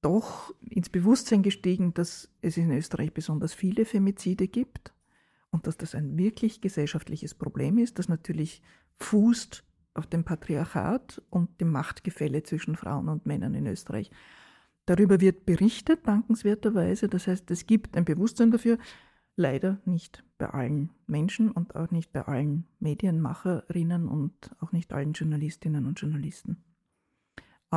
doch 0.00 0.54
ins 0.62 0.88
Bewusstsein 0.88 1.42
gestiegen, 1.42 1.92
dass 1.92 2.30
es 2.40 2.56
in 2.56 2.70
Österreich 2.70 3.12
besonders 3.12 3.52
viele 3.52 3.84
Femizide 3.84 4.48
gibt 4.48 4.94
und 5.50 5.66
dass 5.66 5.76
das 5.76 5.94
ein 5.94 6.16
wirklich 6.16 6.62
gesellschaftliches 6.62 7.34
Problem 7.34 7.76
ist, 7.76 7.98
das 7.98 8.08
natürlich 8.08 8.62
fußt 9.00 9.64
auf 9.92 10.06
dem 10.06 10.24
Patriarchat 10.24 11.20
und 11.28 11.60
dem 11.60 11.72
Machtgefälle 11.72 12.42
zwischen 12.42 12.74
Frauen 12.74 13.10
und 13.10 13.26
Männern 13.26 13.54
in 13.54 13.66
Österreich. 13.66 14.10
Darüber 14.86 15.20
wird 15.20 15.44
berichtet, 15.44 16.08
dankenswerterweise. 16.08 17.10
Das 17.10 17.26
heißt, 17.26 17.50
es 17.50 17.66
gibt 17.66 17.98
ein 17.98 18.06
Bewusstsein 18.06 18.50
dafür, 18.50 18.78
leider 19.36 19.78
nicht 19.84 20.24
bei 20.38 20.48
allen 20.48 20.90
Menschen 21.06 21.50
und 21.50 21.76
auch 21.76 21.90
nicht 21.90 22.14
bei 22.14 22.22
allen 22.22 22.66
Medienmacherinnen 22.80 24.08
und 24.08 24.56
auch 24.60 24.72
nicht 24.72 24.94
allen 24.94 25.12
Journalistinnen 25.12 25.84
und 25.84 26.00
Journalisten. 26.00 26.62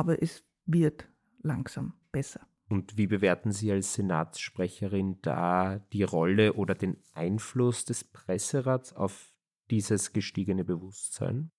Aber 0.00 0.22
es 0.22 0.42
wird 0.64 1.10
langsam 1.42 1.92
besser. 2.10 2.40
Und 2.70 2.96
wie 2.96 3.06
bewerten 3.06 3.52
Sie 3.52 3.70
als 3.70 3.92
Senatssprecherin 3.92 5.18
da 5.20 5.78
die 5.92 6.04
Rolle 6.04 6.54
oder 6.54 6.74
den 6.74 6.96
Einfluss 7.12 7.84
des 7.84 8.04
Presserats 8.04 8.94
auf 8.94 9.34
dieses 9.70 10.14
gestiegene 10.14 10.64
Bewusstsein? 10.64 11.50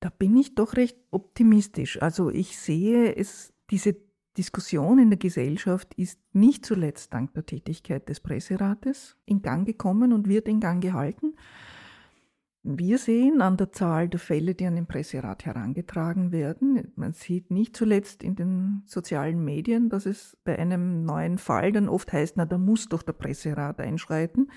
Da 0.00 0.10
bin 0.10 0.36
ich 0.36 0.56
doch 0.56 0.74
recht 0.76 0.98
optimistisch. 1.10 2.02
Also 2.02 2.28
ich 2.28 2.58
sehe 2.58 3.16
es, 3.16 3.54
diese 3.70 3.96
Diskussion 4.36 4.98
in 4.98 5.08
der 5.08 5.18
Gesellschaft 5.18 5.94
ist 5.94 6.20
nicht 6.34 6.66
zuletzt 6.66 7.14
dank 7.14 7.32
der 7.32 7.46
Tätigkeit 7.46 8.10
des 8.10 8.20
Presserates 8.20 9.16
in 9.24 9.40
Gang 9.40 9.66
gekommen 9.66 10.12
und 10.12 10.28
wird 10.28 10.48
in 10.48 10.60
Gang 10.60 10.82
gehalten. 10.82 11.34
Wir 12.64 12.98
sehen 12.98 13.40
an 13.40 13.56
der 13.56 13.72
Zahl 13.72 14.08
der 14.08 14.18
Fälle, 14.18 14.54
die 14.54 14.66
an 14.66 14.74
den 14.74 14.86
Presserat 14.86 15.46
herangetragen 15.46 16.32
werden, 16.32 16.92
man 16.96 17.12
sieht 17.12 17.50
nicht 17.50 17.76
zuletzt 17.76 18.22
in 18.22 18.34
den 18.34 18.82
sozialen 18.84 19.44
Medien, 19.44 19.88
dass 19.88 20.06
es 20.06 20.36
bei 20.44 20.58
einem 20.58 21.04
neuen 21.04 21.38
Fall 21.38 21.72
dann 21.72 21.88
oft 21.88 22.12
heißt, 22.12 22.36
na, 22.36 22.46
da 22.46 22.58
muss 22.58 22.88
doch 22.88 23.02
der 23.02 23.12
Presserat 23.12 23.80
einschreiten. 23.80 24.50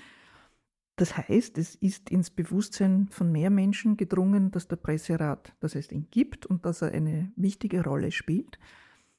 Das 0.96 1.16
heißt, 1.16 1.56
es 1.58 1.74
ist 1.76 2.10
ins 2.10 2.30
Bewusstsein 2.30 3.08
von 3.10 3.32
mehr 3.32 3.50
Menschen 3.50 3.96
gedrungen, 3.96 4.50
dass 4.50 4.68
der 4.68 4.76
Presserat, 4.76 5.54
dass 5.60 5.74
es 5.74 5.90
ihn 5.90 6.08
gibt 6.10 6.44
und 6.44 6.66
dass 6.66 6.82
er 6.82 6.92
eine 6.92 7.32
wichtige 7.36 7.82
Rolle 7.84 8.10
spielt. 8.10 8.58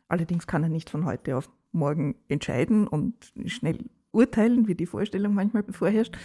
Allerdings 0.08 0.46
kann 0.46 0.64
er 0.64 0.70
nicht 0.70 0.90
von 0.90 1.06
heute 1.06 1.38
auf 1.38 1.50
morgen 1.72 2.16
entscheiden 2.28 2.88
und 2.88 3.34
schnell 3.46 3.80
urteilen, 4.12 4.68
wie 4.68 4.76
die 4.76 4.86
Vorstellung 4.86 5.34
manchmal 5.34 5.64
bevorherrscht. 5.64 6.16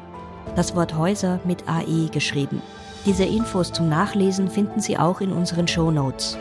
Das 0.56 0.74
Wort 0.74 0.96
Häuser 0.96 1.38
mit 1.44 1.68
AE 1.68 2.08
geschrieben. 2.10 2.62
Diese 3.04 3.24
Infos 3.24 3.70
zum 3.72 3.90
Nachlesen 3.90 4.48
finden 4.48 4.80
Sie 4.80 4.96
auch 4.96 5.20
in 5.20 5.32
unseren 5.32 5.68
Show 5.68 5.90
Notes. 5.90 6.38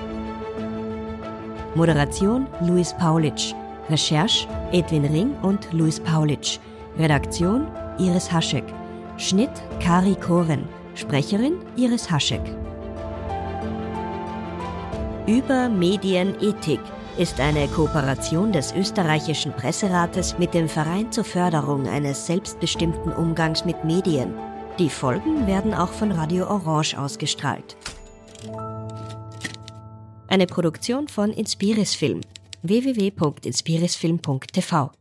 Moderation 1.76 2.48
Luis 2.62 2.96
Paulitsch. 2.98 3.54
Recherche 3.90 4.48
Edwin 4.72 5.04
Ring 5.04 5.36
und 5.42 5.74
Luis 5.74 6.00
Paulitsch. 6.00 6.60
Redaktion 6.98 7.68
Iris 7.98 8.32
Haschek. 8.32 8.64
Schnitt 9.18 9.52
Kari 9.82 10.16
Koren. 10.16 10.64
Sprecherin 10.96 11.56
Iris 11.76 12.10
Haschek. 12.10 12.56
Über 15.28 15.70
Medienethik 15.70 16.80
ist 17.18 17.40
eine 17.40 17.70
Kooperation 17.70 18.52
des 18.52 18.74
österreichischen 18.74 19.54
Presserates 19.54 20.38
mit 20.38 20.54
dem 20.54 20.68
Verein 20.68 21.14
zur 21.14 21.24
Förderung 21.24 21.88
eines 21.88 22.26
selbstbestimmten 22.26 23.14
Umgangs 23.14 23.64
mit 23.64 23.86
Medien. 23.86 24.34
Die 24.80 24.90
Folgen 24.90 25.48
werden 25.48 25.74
auch 25.74 25.94
von 25.94 26.12
Radio 26.12 26.48
Orange 26.48 26.98
ausgestrahlt. 26.98 27.78
Eine 30.28 30.46
Produktion 30.46 31.08
von 31.08 31.32
Inspiris 31.32 31.96
Film 31.96 32.20
www.inspirisfilm.tv 32.64 34.92